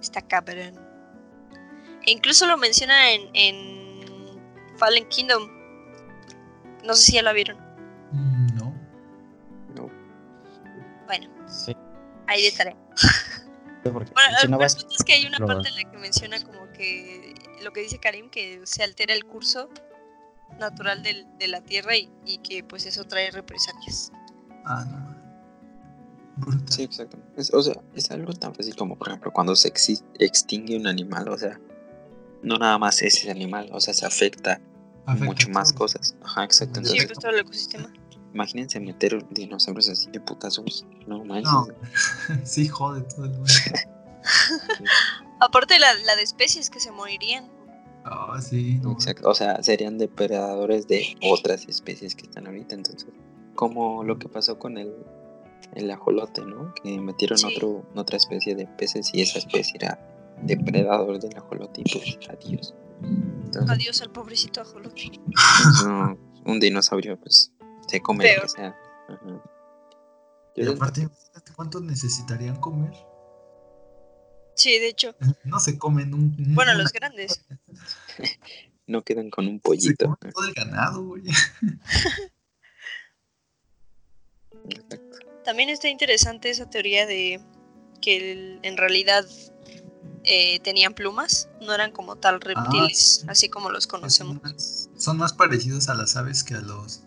está 0.00 0.22
cabrón. 0.22 0.74
E 2.06 2.12
incluso 2.12 2.46
lo 2.46 2.56
menciona 2.56 3.10
en, 3.12 3.30
en 3.34 4.38
Fallen 4.76 5.06
Kingdom. 5.08 5.48
No 6.84 6.94
sé 6.94 7.02
si 7.04 7.12
ya 7.14 7.22
la 7.22 7.32
vieron. 7.32 7.58
Mm, 8.12 8.46
No. 8.56 8.74
No, 9.74 9.90
Bueno, 11.06 11.28
Sí. 11.48 11.76
ahí 12.26 12.42
de 12.42 12.52
tarea. 12.52 12.76
Porque 13.82 14.12
Bueno, 14.12 14.36
si 14.40 14.48
no 14.48 14.58
vas, 14.58 14.76
es 14.76 15.04
que 15.04 15.12
hay 15.14 15.26
una 15.26 15.38
parte 15.38 15.68
en 15.68 15.74
la 15.76 15.90
que 15.90 15.96
menciona 15.98 16.42
como 16.42 16.70
que 16.72 17.34
lo 17.62 17.72
que 17.72 17.80
dice 17.80 17.98
Karim, 17.98 18.28
que 18.30 18.60
se 18.64 18.82
altera 18.82 19.14
el 19.14 19.24
curso 19.24 19.68
natural 20.58 21.02
del- 21.02 21.26
de 21.38 21.48
la 21.48 21.60
Tierra 21.60 21.96
y, 21.96 22.10
y 22.24 22.38
que 22.38 22.64
pues 22.64 22.86
eso 22.86 23.04
trae 23.04 23.30
represalias. 23.30 24.12
Ah, 24.64 24.84
no. 24.84 25.18
Brutal. 26.36 26.68
sí, 26.72 26.82
exacto. 26.84 27.18
Es- 27.36 27.52
o 27.52 27.62
sea, 27.62 27.74
es 27.94 28.10
algo 28.10 28.32
tan 28.32 28.54
fácil 28.54 28.74
como, 28.76 28.96
por 28.96 29.08
ejemplo, 29.08 29.32
cuando 29.32 29.54
se 29.56 29.72
exi- 29.72 30.02
extingue 30.18 30.76
un 30.76 30.86
animal, 30.86 31.28
o 31.28 31.36
sea, 31.38 31.58
no 32.42 32.56
nada 32.58 32.78
más 32.78 33.02
ese 33.02 33.30
animal, 33.30 33.68
o 33.72 33.80
sea, 33.80 33.92
se 33.94 34.06
afecta, 34.06 34.60
Afecta 35.06 35.24
mucho 35.24 35.48
más 35.50 35.72
cosas. 35.72 36.14
Ajá, 36.22 36.44
exacto. 36.44 36.80
Sí, 36.80 36.86
Sí, 36.90 36.98
Entonces, 36.98 37.06
pues 37.06 37.18
todo 37.18 37.30
el 37.32 37.38
ecosistema. 37.40 37.92
Imagínense 38.38 38.78
meter 38.78 39.26
dinosaurios 39.30 39.88
así 39.88 40.08
de 40.12 40.20
putazos. 40.20 40.86
No 41.08 41.24
manches. 41.24 41.52
No. 41.52 41.66
sí, 42.44 42.68
jode 42.68 43.02
todo 43.02 43.24
el 43.24 43.32
mundo. 43.32 43.44
Aparte 45.40 45.78
la, 45.80 45.92
la 46.06 46.14
de 46.16 46.22
especies 46.22 46.70
que 46.70 46.78
se 46.80 46.92
morirían. 46.92 47.48
Ah, 48.04 48.38
sí, 48.40 48.78
no. 48.82 48.92
Exacto, 48.92 49.28
o 49.28 49.34
sea, 49.34 49.62
serían 49.62 49.98
depredadores 49.98 50.86
de 50.86 51.16
otras 51.22 51.66
especies 51.68 52.14
que 52.14 52.22
están 52.26 52.46
ahorita, 52.46 52.74
entonces, 52.76 53.06
como 53.54 54.04
lo 54.04 54.18
que 54.18 54.28
pasó 54.28 54.58
con 54.58 54.78
el, 54.78 54.92
el 55.74 55.90
ajolote, 55.90 56.42
¿no? 56.42 56.72
Que 56.82 56.98
metieron 57.00 57.38
Sí. 57.38 57.46
otro, 57.54 57.84
otra 57.96 58.16
especie 58.16 58.54
de 58.54 58.66
peces 58.66 59.10
y 59.12 59.20
esa 59.20 59.38
especie 59.38 59.74
era 59.80 59.98
depredador 60.42 61.18
del 61.18 61.36
ajolote 61.36 61.82
y 61.84 61.92
pues 61.92 62.18
adiós. 62.30 62.74
Entonces, 63.02 63.70
Adiós 63.70 64.00
al 64.02 64.10
pobrecito 64.10 64.60
ajolote. 64.60 65.10
no, 65.84 66.16
un 66.46 66.60
dinosaurio 66.60 67.18
pues 67.18 67.52
se 67.88 68.00
come 68.02 68.36
lo 68.36 68.42
que 68.42 68.48
sea. 68.48 68.76
Ajá. 69.08 69.42
Y 70.54 70.66
aparte, 70.68 71.02
imagínate 71.02 71.52
¿cuántos 71.54 71.82
necesitarían 71.82 72.56
comer? 72.56 72.92
Sí, 74.54 74.78
de 74.78 74.88
hecho. 74.88 75.14
No 75.44 75.60
se 75.60 75.78
comen 75.78 76.12
un. 76.14 76.34
Bueno, 76.54 76.74
los 76.74 76.92
grandes. 76.92 77.44
no 78.88 79.02
quedan 79.02 79.30
con 79.30 79.46
un 79.46 79.56
Se 79.56 79.60
pollito. 79.60 80.06
come 80.20 80.32
todo 80.32 80.44
el 80.46 80.54
ganado, 80.54 81.04
güey. 81.04 81.22
Exacto. 84.68 85.18
También 85.44 85.68
está 85.68 85.88
interesante 85.88 86.50
esa 86.50 86.68
teoría 86.68 87.06
de 87.06 87.40
que 88.02 88.16
el- 88.32 88.60
en 88.62 88.76
realidad 88.76 89.24
eh, 90.24 90.58
tenían 90.60 90.92
plumas, 90.94 91.48
no 91.62 91.72
eran 91.72 91.90
como 91.92 92.16
tal 92.16 92.40
reptiles, 92.40 93.20
sí. 93.20 93.26
así 93.28 93.48
como 93.48 93.70
los 93.70 93.84
Son 93.84 93.90
conocemos. 94.00 94.42
más, 94.42 94.90
son 94.96 95.16
más 95.16 95.32
parecidos 95.32 95.88
a 95.88 95.94
las 95.94 96.16
aves 96.16 96.44
que 96.44 96.54
a 96.54 96.60
los 96.60 97.02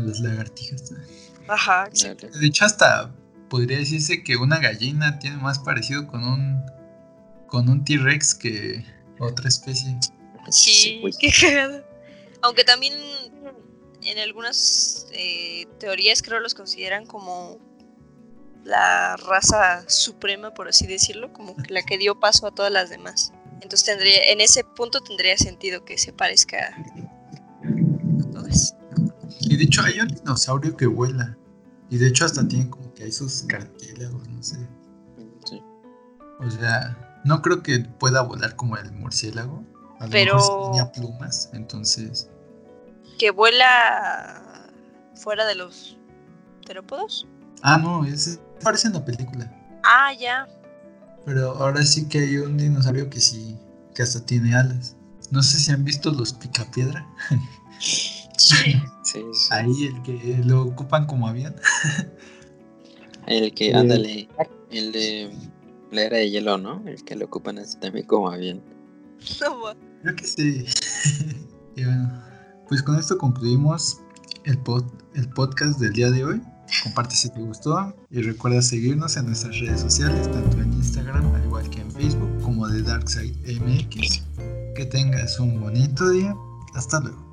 a 0.00 0.04
las 0.04 0.20
lagartijas. 0.20 0.92
Ajá, 1.48 1.86
exacto. 1.86 2.28
De 2.28 2.46
hecho, 2.46 2.64
hasta 2.64 3.12
podría 3.48 3.78
decirse 3.78 4.22
que 4.22 4.36
una 4.36 4.58
gallina 4.58 5.18
tiene 5.18 5.36
más 5.36 5.58
parecido 5.58 6.06
con 6.06 6.24
un 6.24 6.64
con 7.46 7.68
un 7.68 7.84
T-Rex 7.84 8.34
que 8.34 8.84
otra 9.18 9.48
especie. 9.48 9.98
Sí, 10.50 10.98
güey. 11.00 11.12
qué 11.18 11.30
cagado. 11.32 11.84
Aunque 12.42 12.64
también 12.64 12.94
en 14.02 14.18
algunas 14.18 15.08
eh, 15.12 15.66
teorías 15.78 16.22
creo 16.22 16.40
los 16.40 16.54
consideran 16.54 17.06
como 17.06 17.58
la 18.64 19.16
raza 19.16 19.84
suprema, 19.88 20.54
por 20.54 20.68
así 20.68 20.86
decirlo, 20.86 21.32
como 21.32 21.56
que 21.56 21.72
la 21.72 21.82
que 21.82 21.98
dio 21.98 22.18
paso 22.20 22.46
a 22.46 22.54
todas 22.54 22.72
las 22.72 22.88
demás. 22.88 23.32
Entonces 23.54 23.84
tendría, 23.84 24.30
en 24.30 24.40
ese 24.40 24.64
punto 24.64 25.00
tendría 25.00 25.36
sentido 25.36 25.84
que 25.84 25.98
se 25.98 26.12
parezca 26.12 26.76
de 29.60 29.66
hecho 29.66 29.82
hay 29.82 30.00
un 30.00 30.08
dinosaurio 30.08 30.74
que 30.74 30.86
vuela. 30.86 31.36
Y 31.90 31.98
de 31.98 32.08
hecho 32.08 32.24
hasta 32.24 32.46
tiene 32.48 32.70
como 32.70 32.94
que 32.94 33.04
hay 33.04 33.12
sus 33.12 33.42
cartílagos, 33.42 34.26
no 34.28 34.42
sé. 34.42 34.66
Sí. 35.44 35.62
O 36.38 36.50
sea, 36.50 37.20
no 37.24 37.42
creo 37.42 37.62
que 37.62 37.80
pueda 37.80 38.22
volar 38.22 38.56
como 38.56 38.78
el 38.78 38.90
murciélago. 38.92 39.62
A 39.98 40.06
lo 40.06 40.10
Pero- 40.10 40.36
mejor 40.36 40.70
tenía 40.70 40.92
plumas, 40.92 41.50
entonces. 41.52 42.30
Que 43.18 43.30
vuela 43.32 44.72
fuera 45.14 45.44
de 45.44 45.56
los 45.56 45.98
terópodos. 46.64 47.26
Ah, 47.60 47.76
no, 47.76 48.06
ese 48.06 48.40
aparece 48.60 48.86
en 48.88 48.94
la 48.94 49.04
película. 49.04 49.52
Ah, 49.84 50.14
ya. 50.18 50.48
Pero 51.26 51.50
ahora 51.56 51.84
sí 51.84 52.08
que 52.08 52.20
hay 52.20 52.38
un 52.38 52.56
dinosaurio 52.56 53.10
que 53.10 53.20
sí, 53.20 53.58
que 53.94 54.02
hasta 54.02 54.24
tiene 54.24 54.54
alas. 54.56 54.96
No 55.30 55.42
sé 55.42 55.58
si 55.58 55.70
han 55.70 55.84
visto 55.84 56.10
los 56.12 56.32
picapiedra. 56.32 57.06
Sí. 57.78 58.80
Sí, 59.12 59.22
sí. 59.32 59.48
Ahí 59.50 59.84
el 59.86 60.02
que 60.02 60.40
lo 60.44 60.62
ocupan 60.62 61.06
como 61.06 61.26
avión. 61.28 61.54
El 63.26 63.52
que, 63.54 63.74
ándale, 63.74 64.28
el 64.70 64.92
de 64.92 65.30
la 65.90 66.02
era 66.02 66.16
de 66.18 66.30
hielo, 66.30 66.58
¿no? 66.58 66.82
El 66.86 67.02
que 67.04 67.16
lo 67.16 67.26
ocupan 67.26 67.58
así 67.58 67.76
también 67.78 68.06
como 68.06 68.30
avión. 68.30 68.60
Creo 70.02 70.16
que 70.16 70.26
sí. 70.26 70.64
y 71.76 71.84
bueno, 71.84 72.22
pues 72.68 72.82
con 72.82 72.98
esto 72.98 73.18
concluimos 73.18 74.00
el, 74.44 74.62
pod- 74.62 74.90
el 75.14 75.28
podcast 75.30 75.78
del 75.80 75.92
día 75.92 76.10
de 76.10 76.24
hoy. 76.24 76.40
Comparte 76.84 77.16
si 77.16 77.28
te 77.30 77.40
gustó 77.40 77.94
y 78.10 78.22
recuerda 78.22 78.62
seguirnos 78.62 79.16
en 79.16 79.26
nuestras 79.26 79.58
redes 79.58 79.80
sociales, 79.80 80.30
tanto 80.30 80.56
en 80.60 80.72
Instagram 80.74 81.34
al 81.34 81.44
igual 81.44 81.68
que 81.68 81.80
en 81.80 81.90
Facebook 81.90 82.30
como 82.42 82.68
de 82.68 82.82
Darkside 82.82 83.34
MX. 83.60 84.22
Que 84.76 84.86
tengas 84.86 85.38
un 85.40 85.60
bonito 85.60 86.08
día. 86.10 86.34
Hasta 86.74 87.00
luego. 87.00 87.29